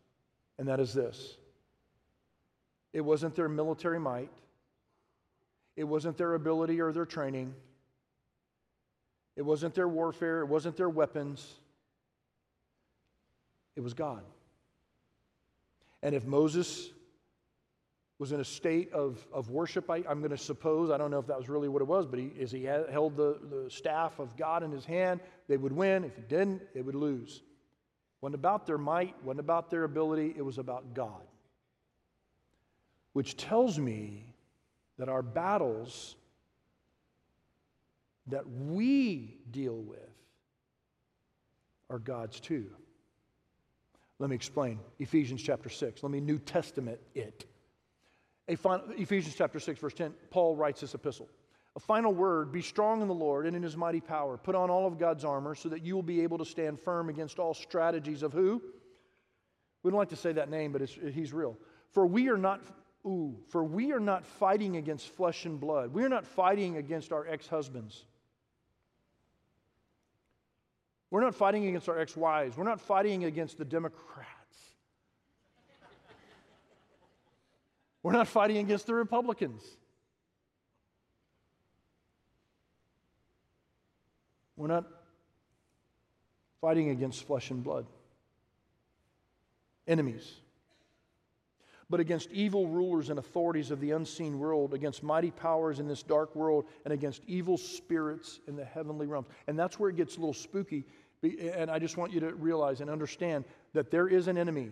[0.59, 1.37] and that is this.
[2.93, 4.29] It wasn't their military might,
[5.75, 7.55] it wasn't their ability or their training,
[9.35, 11.51] it wasn't their warfare, it wasn't their weapons,
[13.75, 14.21] it was God.
[16.03, 16.91] And if Moses
[18.19, 20.91] was in a state of, of worship, I, am going to suppose.
[20.91, 23.15] I don't know if that was really what it was, but he, as he held
[23.15, 26.03] the, the staff of God in his hand, they would win.
[26.03, 27.41] If he didn't, they would lose.
[28.19, 31.23] Wasn't about their might, wasn't about their ability, it was about God.
[33.13, 34.25] Which tells me
[34.97, 36.17] that our battles
[38.27, 39.99] that we deal with
[41.89, 42.67] are God's too.
[44.19, 44.79] Let me explain.
[44.99, 46.03] Ephesians chapter 6.
[46.03, 47.45] Let me New Testament it.
[48.49, 51.29] A final, Ephesians chapter 6, verse 10, Paul writes this epistle.
[51.75, 54.37] A final word be strong in the Lord and in his mighty power.
[54.37, 57.09] Put on all of God's armor so that you will be able to stand firm
[57.09, 58.61] against all strategies of who?
[59.83, 61.57] We don't like to say that name, but he's real.
[61.91, 62.61] For we are not,
[63.05, 65.93] ooh, for we are not fighting against flesh and blood.
[65.93, 68.03] We are not fighting against our ex husbands.
[71.11, 72.57] We're not fighting against our ex wives.
[72.57, 74.38] We're not fighting against the Democrats.
[78.01, 79.63] We're not fighting against the Republicans.
[84.55, 84.85] We're not
[86.59, 87.85] fighting against flesh and blood,
[89.87, 90.33] enemies,
[91.89, 96.03] but against evil rulers and authorities of the unseen world, against mighty powers in this
[96.03, 99.27] dark world, and against evil spirits in the heavenly realms.
[99.47, 100.85] And that's where it gets a little spooky.
[101.23, 104.71] And I just want you to realize and understand that there is an enemy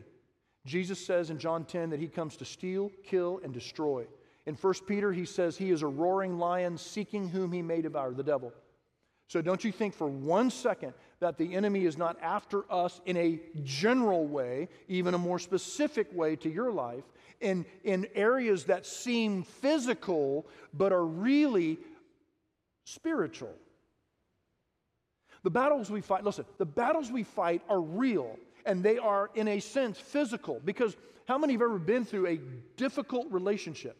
[0.67, 4.05] Jesus says in John 10 that he comes to steal, kill, and destroy.
[4.45, 8.13] In 1 Peter, he says he is a roaring lion seeking whom he may devour,
[8.13, 8.53] the devil.
[9.27, 13.17] So don't you think for one second that the enemy is not after us in
[13.17, 17.03] a general way, even a more specific way to your life,
[17.39, 21.77] in, in areas that seem physical but are really
[22.83, 23.53] spiritual.
[25.43, 29.47] The battles we fight, listen, the battles we fight are real and they are, in
[29.47, 30.61] a sense, physical.
[30.63, 32.39] Because how many have ever been through a
[32.75, 33.97] difficult relationship?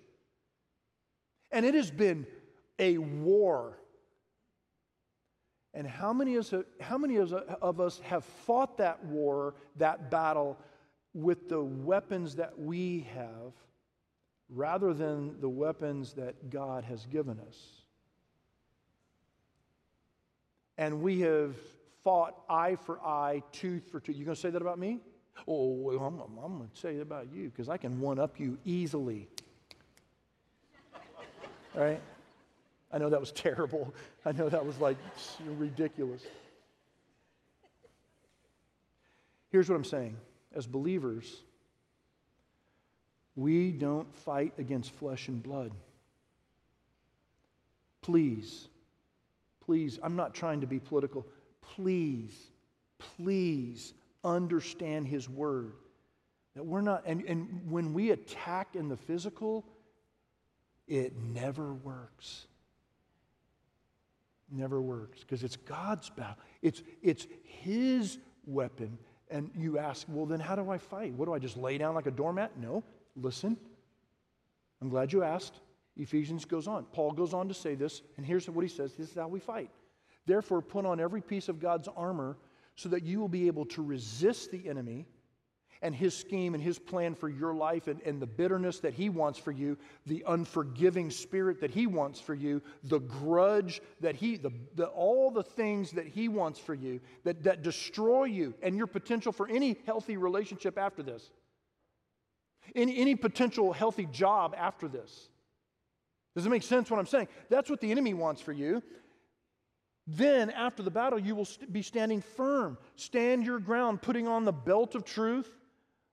[1.52, 2.28] And it has been
[2.78, 3.80] a war.
[5.74, 10.58] And how many, is, how many of us have fought that war, that battle,
[11.14, 13.54] with the weapons that we have
[14.50, 17.58] rather than the weapons that God has given us?
[20.78, 21.56] And we have
[22.08, 24.16] fought eye for eye, tooth for tooth.
[24.16, 25.02] You going to say that about me?
[25.46, 28.40] Oh, well, I'm, I'm going to say that about you because I can one up
[28.40, 29.28] you easily.
[31.76, 32.00] right?
[32.94, 33.94] I know that was terrible.
[34.26, 34.96] I know that was like
[35.58, 36.22] ridiculous.
[39.50, 40.16] Here's what I'm saying
[40.56, 41.42] as believers,
[43.36, 45.74] we don't fight against flesh and blood.
[48.02, 48.70] Please
[49.68, 51.28] please, I'm not trying to be political.
[51.76, 52.36] Please,
[52.98, 55.74] please understand His word.
[56.56, 59.66] That we're not, and, and when we attack in the physical,
[60.88, 62.48] it never works.
[64.50, 66.38] Never works because it's God's battle.
[66.62, 68.98] It's, it's His weapon.
[69.30, 71.14] And you ask, well, then how do I fight?
[71.14, 72.58] What do I just lay down like a doormat?
[72.58, 72.84] No,
[73.16, 73.58] listen.
[74.82, 75.60] I'm glad you asked.
[75.98, 76.86] Ephesians goes on.
[76.86, 79.40] Paul goes on to say this, and here's what he says this is how we
[79.40, 79.70] fight.
[80.28, 82.38] Therefore, put on every piece of God's armor
[82.76, 85.08] so that you will be able to resist the enemy
[85.82, 89.10] and his scheme and his plan for your life and, and the bitterness that he
[89.10, 94.38] wants for you, the unforgiving spirit that he wants for you, the grudge that he,
[94.38, 98.76] the, the, all the things that he wants for you that, that destroy you and
[98.76, 101.32] your potential for any healthy relationship after this,
[102.76, 105.30] any, any potential healthy job after this.
[106.36, 107.28] Does it make sense what I'm saying?
[107.50, 108.84] That's what the enemy wants for you.
[110.08, 112.78] Then, after the battle, you will be standing firm.
[112.96, 115.52] Stand your ground, putting on the belt of truth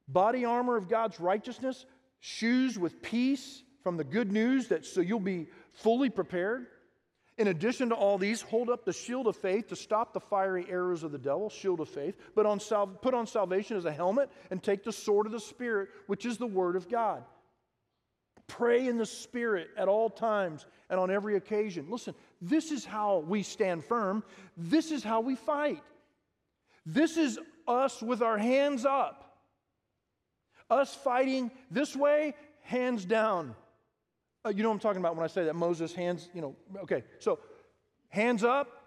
[0.08, 1.86] body armor of God's righteousness,
[2.20, 6.66] shoes with peace from the good news that so you'll be fully prepared.
[7.36, 10.66] In addition to all these, hold up the shield of faith to stop the fiery
[10.68, 13.92] arrows of the devil, shield of faith, but on sal- put on salvation as a
[13.92, 17.24] helmet and take the sword of the Spirit, which is the word of God.
[18.46, 21.86] Pray in the Spirit at all times and on every occasion.
[21.88, 24.22] Listen, this is how we stand firm.
[24.56, 25.82] This is how we fight.
[26.84, 29.24] This is us with our hands up
[30.70, 33.54] us fighting this way, hands down.
[34.44, 36.56] Uh, you know what I'm talking about when I say that Moses hands, you know,
[36.82, 37.02] okay.
[37.18, 37.38] So,
[38.08, 38.80] hands up.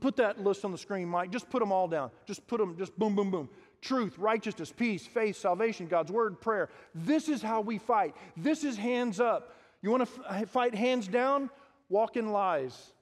[0.00, 1.32] Put that list on the screen, Mike.
[1.32, 2.12] Just put them all down.
[2.24, 3.48] Just put them, just boom, boom, boom.
[3.82, 6.70] Truth, righteousness, peace, faith, salvation, God's word, prayer.
[6.94, 8.14] This is how we fight.
[8.36, 9.54] This is hands up.
[9.82, 11.50] You want to f- uh, fight hands down?
[11.90, 12.92] Walk in lies.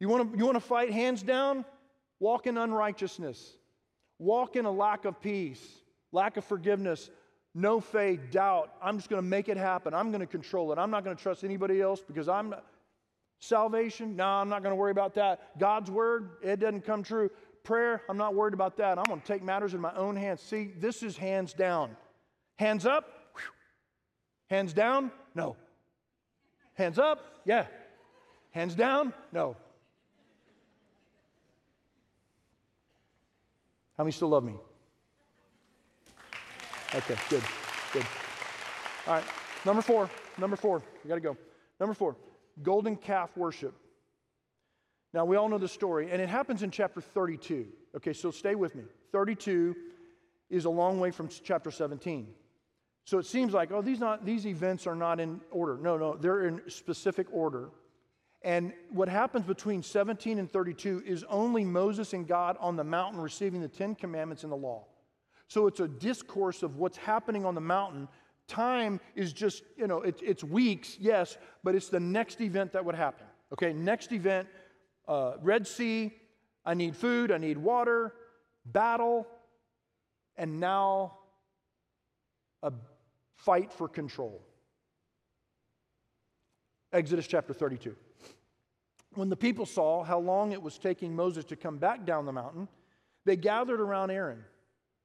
[0.00, 1.64] You want to you want to fight hands down?
[2.18, 3.54] Walk in unrighteousness.
[4.18, 5.62] Walk in a lack of peace
[6.12, 7.10] lack of forgiveness,
[7.54, 8.72] no faith, doubt.
[8.82, 9.94] I'm just going to make it happen.
[9.94, 10.78] I'm going to control it.
[10.78, 12.64] I'm not going to trust anybody else because I'm not.
[13.40, 15.56] Salvation, no, I'm not going to worry about that.
[15.60, 17.30] God's word, it doesn't come true.
[17.68, 18.96] Prayer, I'm not worried about that.
[18.98, 20.40] I'm going to take matters in my own hands.
[20.40, 21.94] See, this is hands down.
[22.56, 23.04] Hands up,
[23.34, 23.42] whew.
[24.48, 25.54] hands down, no.
[26.72, 27.66] Hands up, yeah.
[28.52, 29.54] Hands down, no.
[33.98, 34.54] How many still love me?
[36.94, 37.42] Okay, good,
[37.92, 38.06] good.
[39.06, 39.24] All right,
[39.66, 41.36] number four, number four, we gotta go.
[41.78, 42.16] Number four,
[42.62, 43.74] golden calf worship.
[45.18, 47.66] Now, we all know the story, and it happens in chapter 32.
[47.96, 48.84] Okay, so stay with me.
[49.10, 49.74] 32
[50.48, 52.28] is a long way from chapter 17.
[53.04, 55.76] So it seems like, oh, these, not, these events are not in order.
[55.76, 57.70] No, no, they're in specific order.
[58.42, 63.20] And what happens between 17 and 32 is only Moses and God on the mountain
[63.20, 64.84] receiving the Ten Commandments and the law.
[65.48, 68.06] So it's a discourse of what's happening on the mountain.
[68.46, 72.84] Time is just, you know, it, it's weeks, yes, but it's the next event that
[72.84, 73.26] would happen.
[73.52, 74.46] Okay, next event
[75.08, 76.12] uh, Red Sea,
[76.64, 78.12] I need food, I need water,
[78.64, 79.26] battle,
[80.36, 81.18] and now
[82.62, 82.72] a
[83.36, 84.42] fight for control.
[86.92, 87.96] Exodus chapter 32.
[89.14, 92.32] When the people saw how long it was taking Moses to come back down the
[92.32, 92.68] mountain,
[93.24, 94.44] they gathered around Aaron.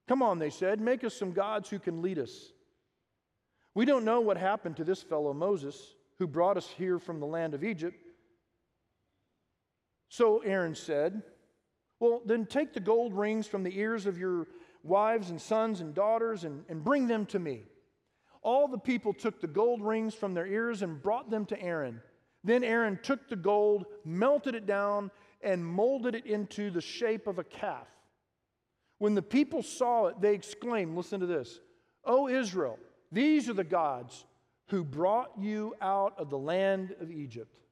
[0.08, 2.52] Come on, they said, make us some gods who can lead us.
[3.74, 7.26] We don't know what happened to this fellow Moses who brought us here from the
[7.26, 7.98] land of Egypt.
[10.14, 11.24] So Aaron said,
[12.00, 14.46] Well, then take the gold rings from the ears of your
[14.84, 17.64] wives and sons and daughters and, and bring them to me.
[18.44, 22.00] All the people took the gold rings from their ears and brought them to Aaron.
[22.44, 25.10] Then Aaron took the gold, melted it down,
[25.42, 27.88] and molded it into the shape of a calf.
[29.00, 31.60] When the people saw it, they exclaimed, Listen to this,
[32.06, 32.78] O Israel,
[33.12, 34.26] these are the gods
[34.68, 37.63] who brought you out of the land of Egypt.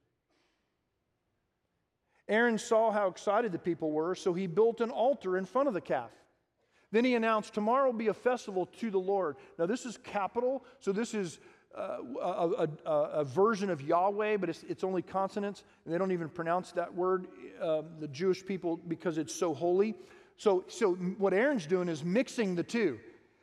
[2.28, 5.74] Aaron saw how excited the people were, so he built an altar in front of
[5.74, 6.10] the calf.
[6.92, 9.36] Then he announced, Tomorrow will be a festival to the Lord.
[9.58, 11.40] Now, this is capital, so this is
[11.76, 16.12] uh, a, a, a, version of Yahweh, but it's, it's, only consonants, and they don't
[16.12, 17.28] even pronounce that word,
[17.62, 19.94] uh, the Jewish people, because it's so holy.
[20.36, 22.98] So, so what Aaron's doing is mixing the two.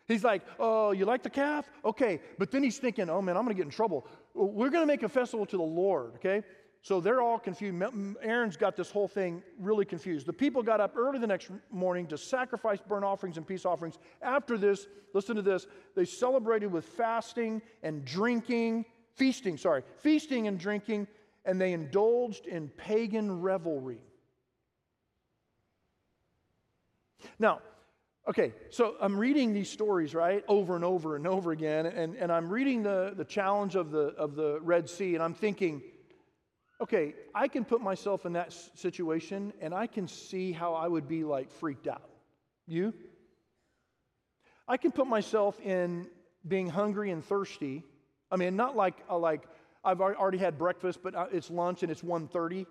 [0.08, 1.70] He's like, Oh, you like the calf?
[1.86, 2.20] Okay.
[2.38, 4.06] But then he's thinking, Oh man, I'm going to get in trouble.
[4.34, 6.44] We're going to make a festival to the Lord, okay?
[6.82, 7.84] So they're all confused.
[8.22, 10.26] Aaron's got this whole thing really confused.
[10.26, 14.00] The people got up early the next morning to sacrifice burnt offerings and peace offerings.
[14.22, 20.58] After this, listen to this, they celebrated with fasting and drinking, feasting, sorry, feasting and
[20.58, 21.08] drinking
[21.46, 24.00] and they indulged in pagan revelry.
[27.38, 27.62] Now,
[28.28, 32.32] okay, so I'm reading these stories, right, over and over and over again, and, and
[32.32, 35.82] I'm reading the, the challenge of the, of the Red Sea, and I'm thinking,
[36.82, 41.08] okay, I can put myself in that situation, and I can see how I would
[41.08, 42.10] be like freaked out.
[42.68, 42.94] You?
[44.68, 46.08] I can put myself in
[46.48, 47.84] being hungry and thirsty.
[48.32, 49.42] I mean, not like, uh, like
[49.84, 52.58] I've already had breakfast, but uh, it's lunch and it's 1.30.
[52.58, 52.66] You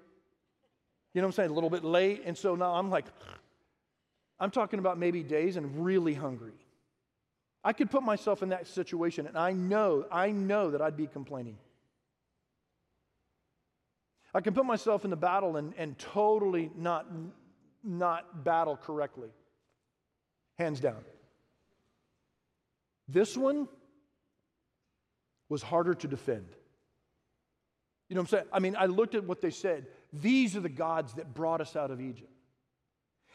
[1.14, 1.50] know what I'm saying?
[1.50, 2.22] A little bit late.
[2.24, 3.06] And so now I'm like,
[4.40, 6.52] I'm talking about maybe days and really hungry.
[7.64, 11.08] I could put myself in that situation and I know, I know that I'd be
[11.08, 11.58] complaining.
[14.34, 17.06] I can put myself in the battle and, and totally not,
[17.82, 19.30] not battle correctly.
[20.58, 21.04] Hands down.
[23.08, 23.68] This one
[25.48, 26.46] was harder to defend.
[28.08, 28.48] You know what I'm saying?
[28.52, 29.86] I mean, I looked at what they said.
[30.12, 32.32] These are the gods that brought us out of Egypt.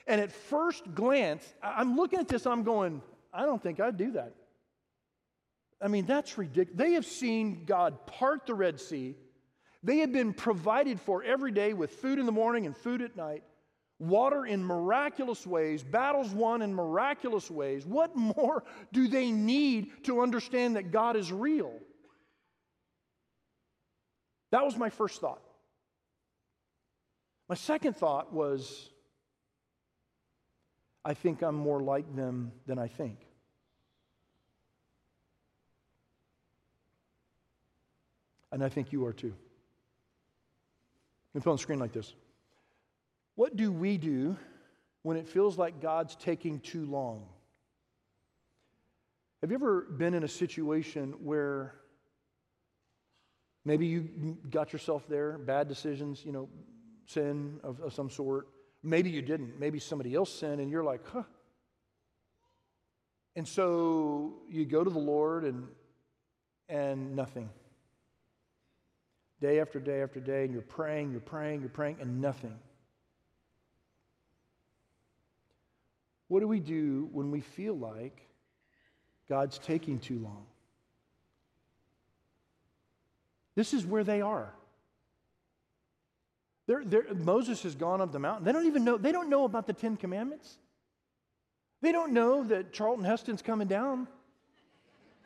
[0.05, 4.11] And at first glance, I'm looking at this, I'm going, I don't think I'd do
[4.11, 4.33] that.
[5.81, 6.77] I mean, that's ridiculous.
[6.77, 9.15] They have seen God part the Red Sea.
[9.83, 13.17] They have been provided for every day with food in the morning and food at
[13.17, 13.43] night,
[13.99, 17.85] water in miraculous ways, battles won in miraculous ways.
[17.85, 18.63] What more
[18.93, 21.73] do they need to understand that God is real?
[24.51, 25.41] That was my first thought.
[27.49, 28.89] My second thought was
[31.03, 33.17] I think I'm more like them than I think.
[38.51, 39.33] And I think you are too.
[41.33, 42.13] Let me put on the screen like this.
[43.35, 44.37] What do we do
[45.01, 47.25] when it feels like God's taking too long?
[49.41, 51.75] Have you ever been in a situation where
[53.65, 56.49] maybe you got yourself there, bad decisions, you know,
[57.07, 58.47] sin of, of some sort,
[58.83, 59.59] Maybe you didn't.
[59.59, 61.23] Maybe somebody else sinned, and you're like, huh.
[63.35, 65.67] And so you go to the Lord and
[66.67, 67.49] and nothing.
[69.43, 72.57] Day after day after day, and you're praying, you're praying, you're praying, and nothing.
[76.29, 78.25] What do we do when we feel like
[79.27, 80.45] God's taking too long?
[83.55, 84.53] This is where they are.
[86.65, 88.45] They're, they're, Moses has gone up the mountain.
[88.45, 90.57] They don't even know, they don't know about the Ten Commandments.
[91.81, 94.07] They don't know that Charlton Heston's coming down.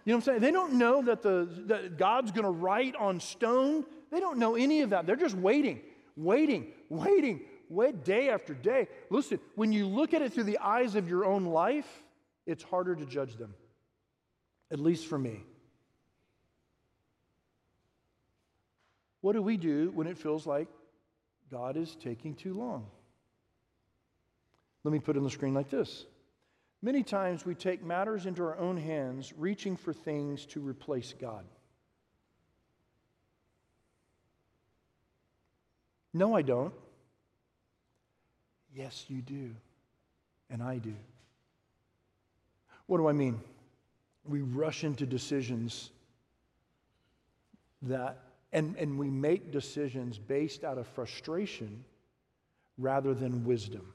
[0.06, 0.40] You know what I'm saying?
[0.40, 3.86] They don't know that, the, that God's going to write on stone.
[4.12, 5.06] They don't know any of that.
[5.06, 5.82] They're just waiting,
[6.16, 8.88] waiting, waiting, wait day after day.
[9.10, 12.04] Listen, when you look at it through the eyes of your own life,
[12.46, 13.54] it's harder to judge them,
[14.72, 15.44] at least for me.
[19.22, 20.68] What do we do when it feels like
[21.50, 22.88] God is taking too long.
[24.84, 26.06] Let me put it on the screen like this.
[26.82, 31.46] Many times we take matters into our own hands, reaching for things to replace God.
[36.18, 36.74] No, I don't.
[38.74, 39.52] Yes, you do.
[40.50, 40.96] And I do.
[42.88, 43.40] What do I mean?
[44.26, 45.92] We rush into decisions
[47.84, 48.18] that
[48.54, 51.84] and, and we make decisions based out of frustration
[52.78, 53.94] rather than wisdom.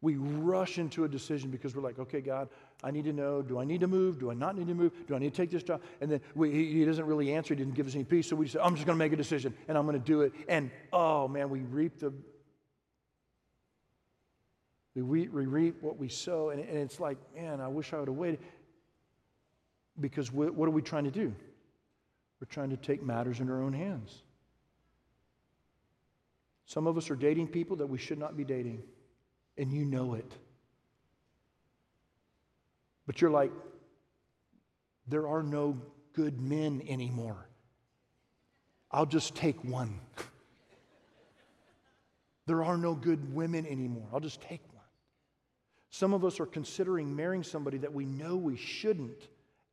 [0.00, 2.48] We rush into a decision because we're like, okay, God,
[2.82, 4.18] I need to know do I need to move?
[4.18, 4.92] Do I not need to move?
[5.06, 5.82] Do I need to take this job?
[6.00, 7.54] And then we, he, he, doesn't really answer.
[7.54, 8.28] He didn't give us any peace.
[8.28, 10.22] So we say, I'm just going to make a decision and I'm going to do
[10.22, 10.32] it.
[10.48, 12.12] And oh, man, we reap the.
[14.94, 16.50] We, we, we reap what we sow.
[16.50, 18.40] And, and it's like, man, I wish I would have waited.
[20.00, 21.34] Because we, what are we trying to do?
[22.40, 24.22] We're trying to take matters in our own hands.
[26.64, 28.82] Some of us are dating people that we should not be dating,
[29.58, 30.32] and you know it.
[33.10, 33.50] But you're like,
[35.08, 35.76] there are no
[36.12, 37.48] good men anymore.
[38.92, 39.98] I'll just take one.
[42.46, 44.06] there are no good women anymore.
[44.12, 44.84] I'll just take one.
[45.90, 49.26] Some of us are considering marrying somebody that we know we shouldn't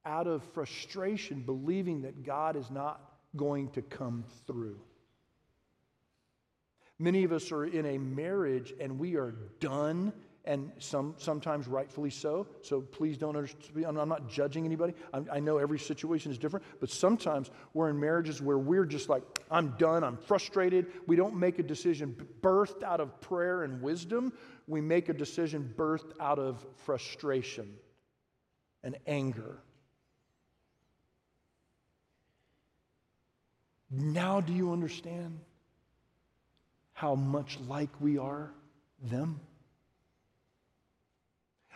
[0.04, 3.00] out of frustration, believing that God is not
[3.36, 4.80] going to come through.
[6.98, 10.12] Many of us are in a marriage and we are done,
[10.48, 12.48] and some, sometimes rightfully so.
[12.62, 13.86] So please don't understand.
[13.86, 14.94] I'm not judging anybody.
[15.14, 19.10] i I know every situation is different, but sometimes we're in marriages where we're just
[19.10, 20.88] like, I'm done, I'm frustrated.
[21.06, 24.32] We don't make a decision birthed out of prayer and wisdom.
[24.68, 27.74] We make a decision birthed out of frustration
[28.84, 29.60] and anger.
[33.92, 35.40] Now, do you understand
[36.94, 38.52] how much like we are
[39.02, 39.40] them?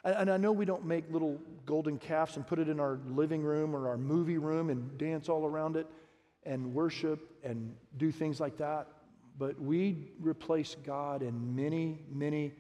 [0.04, 3.44] And I know we don't make little golden calves and put it in our living
[3.44, 5.86] room or our movie room and dance all around it
[6.44, 8.88] and worship and do things like that,
[9.38, 12.54] but we replace God in many, many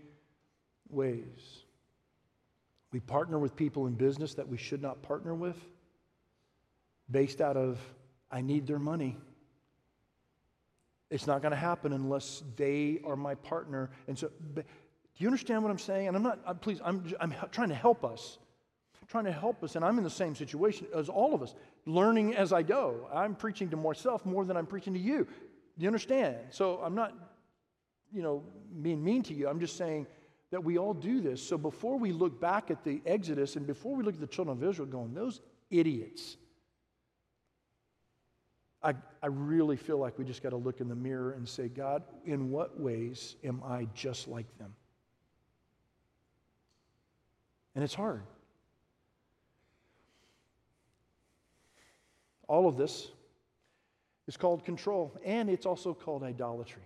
[0.89, 1.63] ways.
[2.91, 5.57] We partner with people in business that we should not partner with
[7.09, 7.79] based out of,
[8.29, 9.17] I need their money.
[11.09, 13.89] It's not going to happen unless they are my partner.
[14.07, 14.29] And so,
[15.23, 16.07] you understand what I'm saying?
[16.07, 18.37] And I'm not, I'm, please, I'm, I'm trying to help us.
[19.01, 21.53] I'm trying to help us, and I'm in the same situation as all of us,
[21.85, 23.07] learning as I go.
[23.13, 25.25] I'm preaching to myself more than I'm preaching to you.
[25.25, 26.37] Do you understand?
[26.49, 27.13] So I'm not,
[28.13, 28.43] you know,
[28.81, 29.47] being mean to you.
[29.47, 30.07] I'm just saying
[30.51, 31.41] that we all do this.
[31.41, 34.57] So before we look back at the Exodus and before we look at the children
[34.57, 36.37] of Israel going, those idiots,
[38.83, 41.67] I, I really feel like we just got to look in the mirror and say,
[41.67, 44.73] God, in what ways am I just like them?
[47.75, 48.21] And it's hard.
[52.47, 53.07] All of this
[54.27, 56.81] is called control, and it's also called idolatry.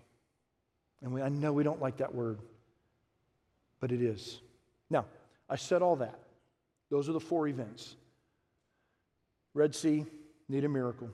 [1.01, 2.39] And we, I know we don't like that word,
[3.79, 4.39] but it is.
[4.89, 5.05] Now,
[5.49, 6.19] I said all that.
[6.91, 7.95] Those are the four events
[9.53, 10.05] Red Sea,
[10.49, 11.09] need a miracle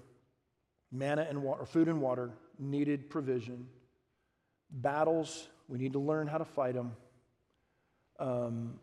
[0.91, 3.67] manna and water, food and water needed provision.
[4.69, 6.91] Battles, we need to learn how to fight them.
[8.19, 8.79] Um,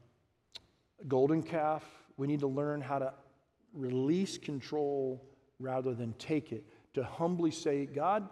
[1.07, 1.85] golden calf,
[2.17, 3.13] we need to learn how to
[3.73, 5.25] release control
[5.61, 6.65] rather than take it.
[6.95, 8.29] To humbly say, God,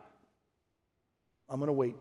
[1.49, 1.97] I'm going to wait.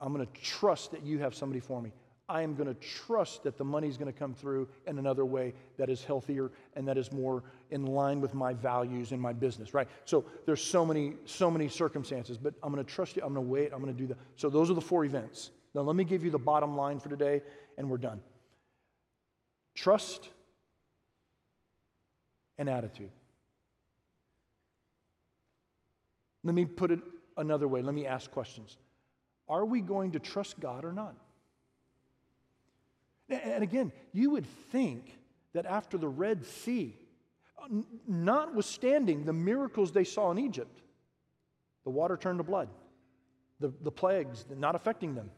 [0.00, 1.92] I'm going to trust that you have somebody for me.
[2.28, 5.26] I am going to trust that the money is going to come through in another
[5.26, 9.32] way that is healthier and that is more in line with my values in my
[9.34, 9.86] business, right?
[10.06, 13.22] So there's so many, so many circumstances, but I'm going to trust you.
[13.22, 13.72] I'm going to wait.
[13.74, 14.16] I'm going to do that.
[14.36, 15.50] So those are the four events.
[15.74, 17.42] Now let me give you the bottom line for today,
[17.76, 18.20] and we're done.
[19.74, 20.28] Trust
[22.58, 23.10] and attitude.
[26.42, 27.00] Let me put it
[27.36, 27.82] another way.
[27.82, 28.76] Let me ask questions.
[29.48, 31.14] Are we going to trust God or not?
[33.28, 35.18] And again, you would think
[35.54, 36.96] that after the Red Sea,
[38.06, 40.82] notwithstanding the miracles they saw in Egypt,
[41.84, 42.68] the water turned to blood,
[43.60, 45.30] the, the plagues not affecting them.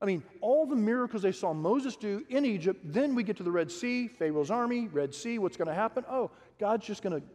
[0.00, 3.42] I mean, all the miracles they saw Moses do in Egypt, then we get to
[3.42, 6.04] the Red Sea, Pharaoh's army, Red Sea, what's going to happen?
[6.10, 7.26] Oh, God's just going to,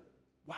[0.45, 0.55] wow.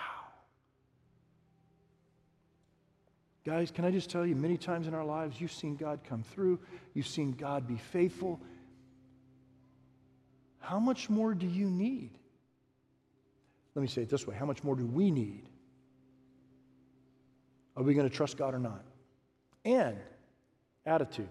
[3.45, 6.23] Guys, can I just tell you, many times in our lives, you've seen God come
[6.23, 6.59] through,
[6.93, 8.39] you've seen God be faithful.
[10.59, 12.11] How much more do you need?
[13.73, 15.47] Let me say it this way how much more do we need?
[17.75, 18.83] Are we going to trust God or not?
[19.63, 19.97] And
[20.85, 21.29] attitude.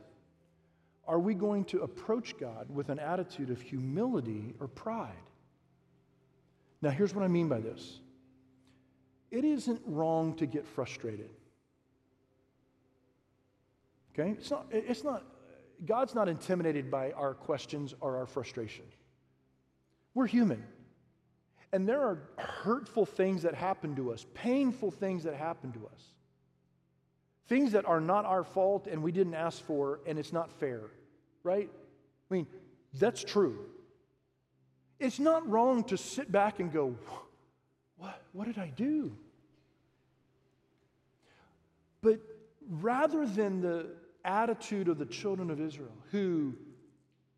[1.06, 5.14] Are we going to approach God with an attitude of humility or pride?
[6.82, 8.00] Now, here's what I mean by this
[9.30, 11.30] it isn't wrong to get frustrated.
[14.12, 14.30] Okay?
[14.30, 15.24] It's not, it's not,
[15.86, 18.84] God's not intimidated by our questions or our frustration.
[20.14, 20.64] We're human.
[21.72, 26.02] And there are hurtful things that happen to us, painful things that happen to us,
[27.50, 30.82] things that are not our fault and we didn't ask for, and it's not fair,
[31.42, 31.68] right?
[32.30, 32.46] I mean,
[32.94, 33.58] that's true.
[35.00, 36.94] It's not wrong to sit back and go,
[37.96, 39.16] What, what did I do?
[42.02, 42.20] But
[42.68, 43.88] rather than the
[44.24, 46.54] attitude of the children of Israel who,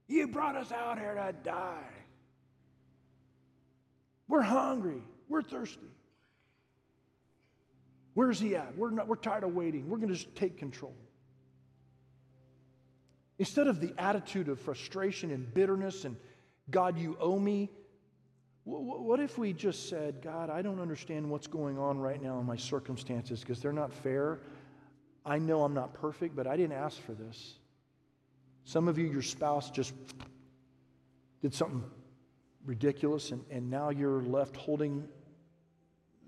[0.08, 1.88] you brought us out here to die.
[4.28, 5.02] We're hungry.
[5.28, 5.88] We're thirsty.
[8.14, 8.76] Where's he at?
[8.76, 9.88] We're, not, we're tired of waiting.
[9.88, 10.94] We're going to just take control.
[13.38, 16.16] Instead of the attitude of frustration and bitterness and,
[16.70, 17.70] God, you owe me,
[18.64, 22.46] what if we just said, God, I don't understand what's going on right now in
[22.46, 24.38] my circumstances because they're not fair.
[25.26, 27.54] I know I'm not perfect, but I didn't ask for this.
[28.64, 29.94] Some of you, your spouse just
[31.40, 31.82] did something
[32.64, 35.08] ridiculous, and, and now you're left holding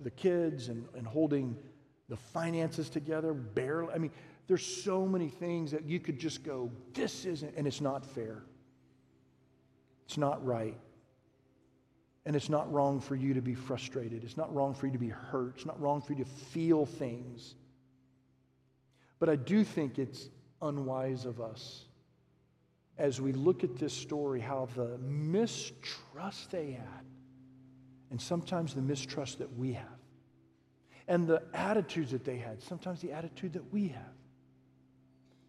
[0.02, 1.56] the kids and, and holding
[2.08, 3.92] the finances together barely.
[3.92, 4.10] I mean,
[4.46, 8.42] there's so many things that you could just go, this isn't, and it's not fair.
[10.06, 10.78] It's not right.
[12.26, 14.24] And it's not wrong for you to be frustrated.
[14.24, 15.54] It's not wrong for you to be hurt.
[15.56, 17.54] It's not wrong for you to feel things.
[19.18, 20.28] But I do think it's
[20.60, 21.84] unwise of us
[22.96, 27.04] as we look at this story how the mistrust they had,
[28.10, 29.93] and sometimes the mistrust that we have.
[31.06, 34.02] And the attitudes that they had, sometimes the attitude that we have.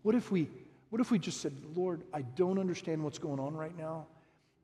[0.01, 0.49] What if we,
[0.89, 4.07] what if we just said, Lord, I don't understand what's going on right now,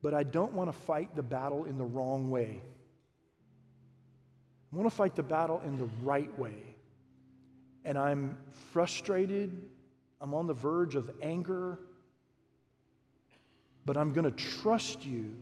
[0.02, 2.60] but I don't want to fight the battle in the wrong way.
[4.72, 6.54] I want to fight the battle in the right way.
[7.84, 8.38] And I'm
[8.72, 9.62] frustrated.
[10.20, 11.78] I'm on the verge of anger.
[13.84, 15.34] But I'm going to trust you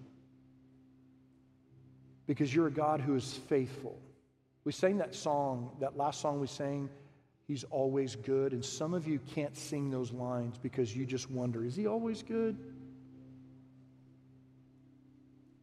[2.26, 3.98] because you're a God who is faithful.
[4.64, 6.88] We sang that song, that last song we sang,
[7.46, 8.52] He's always good.
[8.52, 12.22] And some of you can't sing those lines because you just wonder, is He always
[12.22, 12.56] good?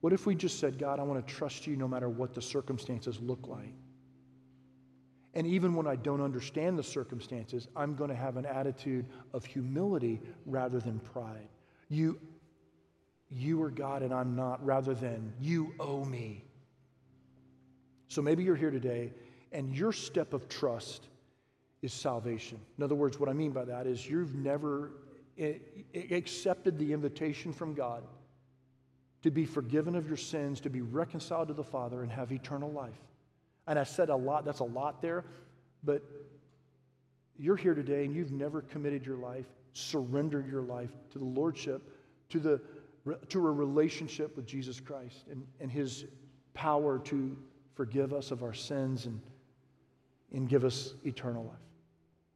[0.01, 2.41] What if we just said, God, I want to trust you no matter what the
[2.41, 3.73] circumstances look like?
[5.33, 9.45] And even when I don't understand the circumstances, I'm going to have an attitude of
[9.45, 11.47] humility rather than pride.
[11.89, 12.19] You,
[13.29, 16.46] you are God and I'm not, rather than you owe me.
[18.07, 19.13] So maybe you're here today
[19.51, 21.07] and your step of trust
[21.81, 22.59] is salvation.
[22.77, 24.91] In other words, what I mean by that is you've never
[25.93, 28.03] accepted the invitation from God
[29.23, 32.71] to be forgiven of your sins, to be reconciled to the Father, and have eternal
[32.71, 32.99] life.
[33.67, 35.25] And I said a lot, that's a lot there,
[35.83, 36.01] but
[37.37, 41.81] you're here today and you've never committed your life, surrendered your life to the Lordship,
[42.29, 42.61] to, the,
[43.29, 46.05] to a relationship with Jesus Christ and, and His
[46.53, 47.37] power to
[47.77, 49.21] forgive us of our sins and,
[50.33, 51.55] and give us eternal life.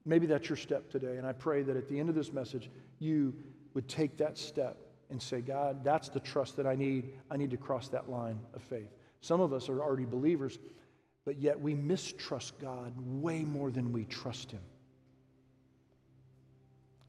[0.05, 1.17] Maybe that's your step today.
[1.17, 2.69] And I pray that at the end of this message,
[2.99, 3.33] you
[3.73, 4.77] would take that step
[5.09, 7.13] and say, God, that's the trust that I need.
[7.29, 8.87] I need to cross that line of faith.
[9.19, 10.59] Some of us are already believers,
[11.25, 14.61] but yet we mistrust God way more than we trust Him.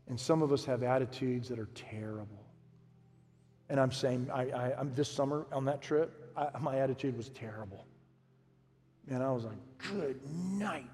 [0.09, 2.45] And some of us have attitudes that are terrible.
[3.71, 7.31] And I'm saying, I, I, am this summer on that trip, I, my attitude was
[7.31, 7.87] terrible.
[9.11, 9.59] And I was like,
[9.91, 10.89] good night.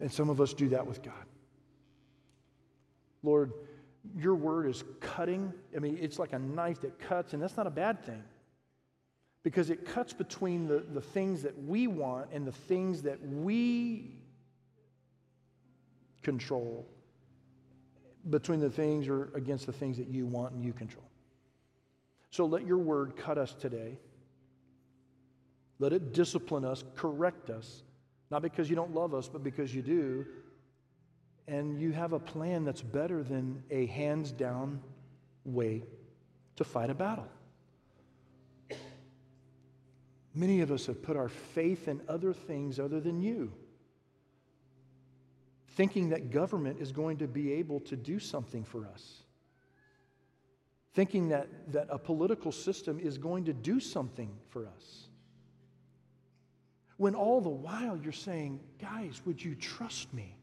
[0.00, 1.14] And some of us do that with God.
[3.22, 3.52] Lord,
[4.16, 5.52] your word is cutting.
[5.76, 8.22] I mean, it's like a knife that cuts, and that's not a bad thing
[9.42, 14.10] because it cuts between the, the things that we want and the things that we
[16.22, 16.86] control,
[18.30, 21.04] between the things or against the things that you want and you control.
[22.30, 23.98] So let your word cut us today.
[25.78, 27.82] Let it discipline us, correct us,
[28.30, 30.26] not because you don't love us, but because you do.
[31.48, 34.80] And you have a plan that's better than a hands down
[35.44, 35.82] way
[36.56, 37.28] to fight a battle.
[40.34, 43.52] Many of us have put our faith in other things other than you,
[45.68, 49.22] thinking that government is going to be able to do something for us,
[50.94, 55.08] thinking that, that a political system is going to do something for us.
[56.96, 60.36] When all the while you're saying, guys, would you trust me?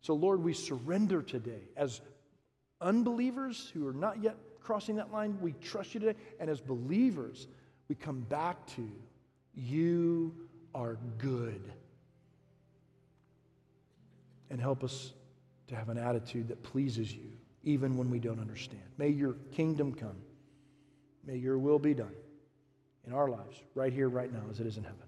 [0.00, 1.62] So, Lord, we surrender today.
[1.76, 2.00] As
[2.80, 6.18] unbelievers who are not yet crossing that line, we trust you today.
[6.40, 7.46] And as believers,
[7.88, 8.90] we come back to
[9.54, 10.34] you
[10.74, 11.72] are good.
[14.50, 15.12] And help us
[15.68, 17.30] to have an attitude that pleases you,
[17.64, 18.82] even when we don't understand.
[18.96, 20.16] May your kingdom come.
[21.26, 22.14] May your will be done
[23.06, 25.07] in our lives, right here, right now, as it is in heaven.